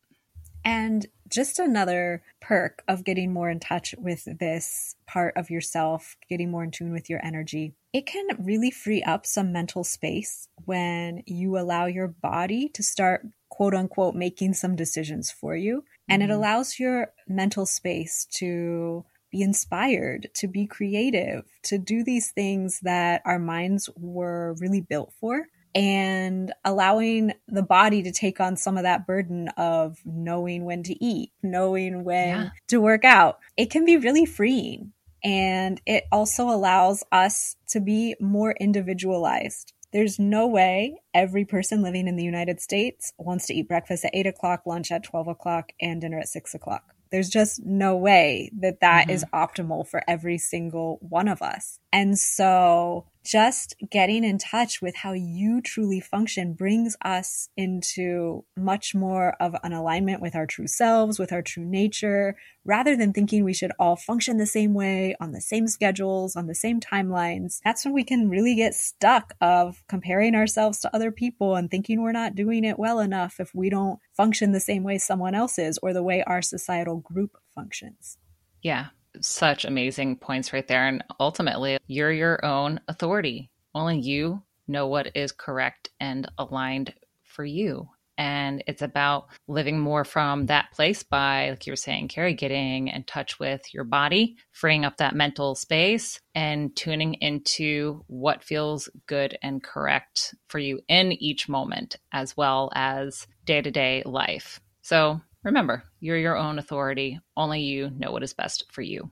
And 0.65 1.07
just 1.29 1.59
another 1.59 2.23
perk 2.41 2.83
of 2.89 3.05
getting 3.05 3.33
more 3.33 3.51
in 3.51 3.61
touch 3.61 3.95
with 3.99 4.25
this 4.39 4.97
part 5.07 5.37
of 5.37 5.51
yourself, 5.51 6.17
getting 6.29 6.51
more 6.51 6.65
in 6.65 6.71
tune 6.71 6.93
with 6.93 7.11
your 7.11 7.23
energy, 7.23 7.75
it 7.93 8.07
can 8.07 8.27
really 8.39 8.71
free 8.71 9.03
up 9.03 9.27
some 9.27 9.53
mental 9.53 9.85
space 9.85 10.49
when 10.65 11.23
you 11.27 11.59
allow 11.59 11.87
your 11.87 12.09
body 12.09 12.69
to 12.71 12.83
start, 12.83 13.27
quote 13.55 13.73
unquote, 13.73 14.17
making 14.17 14.53
some 14.53 14.75
decisions 14.75 15.31
for 15.31 15.55
you. 15.55 15.85
And 16.09 16.23
mm-hmm. 16.23 16.33
it 16.33 16.35
allows 16.35 16.81
your 16.81 17.13
mental 17.29 17.67
space 17.67 18.27
to 18.33 19.05
be 19.31 19.43
inspired, 19.43 20.29
to 20.35 20.49
be 20.49 20.67
creative, 20.67 21.45
to 21.63 21.79
do 21.79 22.03
these 22.03 22.33
things 22.33 22.81
that 22.81 23.23
our 23.25 23.39
minds 23.39 23.89
were 23.97 24.57
really 24.59 24.81
built 24.81 25.13
for 25.21 25.47
and 25.73 26.53
allowing 26.65 27.33
the 27.47 27.63
body 27.63 28.03
to 28.03 28.11
take 28.11 28.41
on 28.41 28.57
some 28.57 28.77
of 28.77 28.83
that 28.83 29.07
burden 29.07 29.49
of 29.57 29.99
knowing 30.05 30.65
when 30.65 30.83
to 30.83 31.05
eat, 31.05 31.31
knowing 31.41 32.03
when 32.03 32.29
yeah. 32.29 32.49
to 32.69 32.81
work 32.81 33.05
out. 33.05 33.39
It 33.57 33.71
can 33.71 33.85
be 33.85 33.97
really 33.97 34.27
freeing. 34.27 34.93
And 35.23 35.81
it 35.87 36.05
also 36.11 36.49
allows 36.49 37.05
us 37.13 37.55
to 37.69 37.81
be 37.81 38.17
more 38.21 38.53
individualized. 38.59 39.73
There's 39.95 40.19
no 40.19 40.49
way 40.49 41.01
every 41.15 41.45
person 41.45 41.81
living 41.81 42.09
in 42.09 42.17
the 42.17 42.25
United 42.25 42.61
States 42.61 43.13
wants 43.17 43.47
to 43.47 43.55
eat 43.55 43.69
breakfast 43.69 44.05
at 44.05 44.11
eight 44.13 44.27
o'clock, 44.27 44.63
lunch 44.67 44.91
at 44.91 45.05
12 45.05 45.29
o'clock, 45.29 45.71
and 45.81 46.01
dinner 46.01 46.19
at 46.19 46.27
six 46.27 46.53
o'clock. 46.53 46.83
There's 47.13 47.29
just 47.29 47.65
no 47.65 47.97
way 47.97 48.51
that 48.59 48.81
that 48.81 49.03
mm-hmm. 49.03 49.13
is 49.13 49.25
optimal 49.33 49.87
for 49.87 50.03
every 50.09 50.37
single 50.37 50.99
one 51.01 51.29
of 51.29 51.43
us. 51.43 51.79
And 51.93 52.19
so 52.19 53.07
just 53.25 53.75
getting 53.91 54.23
in 54.23 54.39
touch 54.39 54.83
with 54.83 54.95
how 54.97 55.13
you 55.13 55.61
truly 55.63 56.01
function 56.01 56.53
brings 56.53 56.97
us 57.03 57.49
into 57.57 58.45
much 58.57 58.95
more 58.95 59.35
of 59.41 59.57
an 59.65 59.73
alignment 59.73 60.21
with 60.21 60.37
our 60.37 60.47
true 60.47 60.67
selves, 60.67 61.19
with 61.19 61.33
our 61.33 61.43
true 61.43 61.65
nature, 61.65 62.37
rather 62.65 62.97
than 62.97 63.13
thinking 63.13 63.43
we 63.43 63.55
should 63.55 63.73
all 63.79 63.97
function 63.97 64.37
the 64.37 64.47
same 64.47 64.75
way, 64.75 65.17
on 65.21 65.33
the 65.33 65.41
same 65.41 65.67
schedules, 65.67 66.37
on 66.37 66.47
the 66.47 66.55
same 66.55 66.81
timelines. 66.81 67.61
That's 67.65 67.85
when 67.85 67.95
we 67.95 68.05
can 68.05 68.29
really 68.29 68.55
get 68.55 68.75
stuck 68.75 69.35
of 69.41 69.83
comparing 69.89 70.35
ourselves 70.35 70.81
to 70.81 70.95
other 70.95 71.11
people 71.11 71.57
and 71.57 71.71
thinking 71.71 72.03
we're 72.03 72.13
not 72.13 72.35
doing 72.35 72.65
it 72.65 72.79
well 72.79 73.01
enough 73.01 73.41
if 73.41 73.55
we 73.55 73.71
don't 73.71 73.99
function 74.17 74.53
the 74.53 74.61
same 74.61 74.83
way 74.83 74.99
someone 74.99 75.35
else 75.35 75.59
is 75.59 75.79
or 75.83 75.93
the 75.93 76.03
way 76.03 76.23
our 76.25 76.43
societal 76.43 76.97
group 76.99 77.39
functions. 77.55 78.19
Yeah, 78.63 78.89
such 79.21 79.65
amazing 79.65 80.17
points 80.17 80.53
right 80.53 80.67
there. 80.67 80.87
And 80.87 81.03
ultimately, 81.21 81.79
you're 81.87 82.13
your 82.13 82.45
own 82.45 82.81
authority. 82.89 83.51
Only 83.75 83.99
you 83.99 84.43
know 84.69 84.87
what 84.87 85.15
is 85.15 85.33
correct 85.33 85.91
and 86.01 86.31
aligned 86.39 86.95
for 87.23 87.45
you. 87.45 87.89
And 88.17 88.63
it's 88.69 88.83
about 88.83 89.27
living 89.49 89.81
more 89.81 90.05
from 90.05 90.47
that 90.47 90.71
place 90.73 91.03
by, 91.03 91.51
like 91.51 91.67
you 91.67 91.73
were 91.73 91.77
saying, 91.77 92.09
Karrie, 92.09 92.39
getting 92.39 92.89
in 92.89 93.03
touch 93.05 93.41
with 93.41 93.75
your 93.75 93.85
body, 93.85 94.37
freeing 94.53 94.85
up 94.85 94.99
that 94.99 95.17
mental 95.17 95.57
space, 95.57 96.21
and 96.35 96.75
tuning 96.77 97.15
into 97.15 98.05
what 98.07 98.45
feels 98.45 98.89
good 99.07 99.37
and 99.43 99.65
correct 99.65 100.35
for 100.47 100.61
you 100.61 100.81
in 100.89 101.13
each 101.13 101.49
moment, 101.49 101.97
as 102.13 102.37
well 102.37 102.71
as 102.77 103.27
day 103.45 103.61
to 103.61 103.71
day 103.71 104.03
life. 104.07 104.61
So 104.83 105.21
Remember, 105.45 105.85
you're 106.01 106.17
your 106.17 106.37
own 106.37 106.59
authority. 106.59 107.21
Only 107.37 107.61
you 107.61 107.91
know 107.91 108.11
what 108.11 108.23
is 108.23 108.33
best 108.33 108.65
for 108.73 108.83
you. 108.83 109.11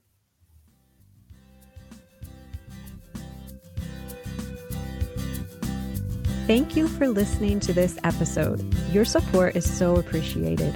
Thank 6.46 6.74
you 6.74 6.88
for 6.88 7.06
listening 7.06 7.60
to 7.60 7.72
this 7.72 7.98
episode. 8.02 8.74
Your 8.90 9.04
support 9.04 9.54
is 9.54 9.70
so 9.70 9.96
appreciated. 9.96 10.74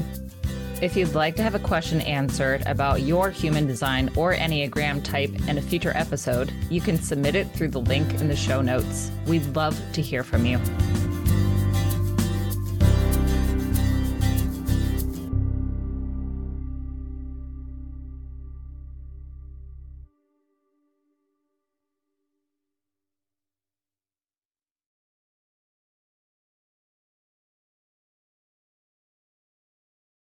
If 0.80 0.94
you'd 0.94 1.14
like 1.14 1.36
to 1.36 1.42
have 1.42 1.54
a 1.54 1.58
question 1.58 2.02
answered 2.02 2.62
about 2.66 3.00
your 3.00 3.30
human 3.30 3.66
design 3.66 4.10
or 4.14 4.34
Enneagram 4.34 5.02
type 5.02 5.30
in 5.48 5.56
a 5.56 5.62
future 5.62 5.92
episode, 5.96 6.52
you 6.70 6.82
can 6.82 6.98
submit 6.98 7.34
it 7.34 7.50
through 7.52 7.68
the 7.68 7.80
link 7.80 8.12
in 8.20 8.28
the 8.28 8.36
show 8.36 8.60
notes. 8.60 9.10
We'd 9.26 9.56
love 9.56 9.80
to 9.94 10.02
hear 10.02 10.22
from 10.22 10.44
you. 10.44 10.60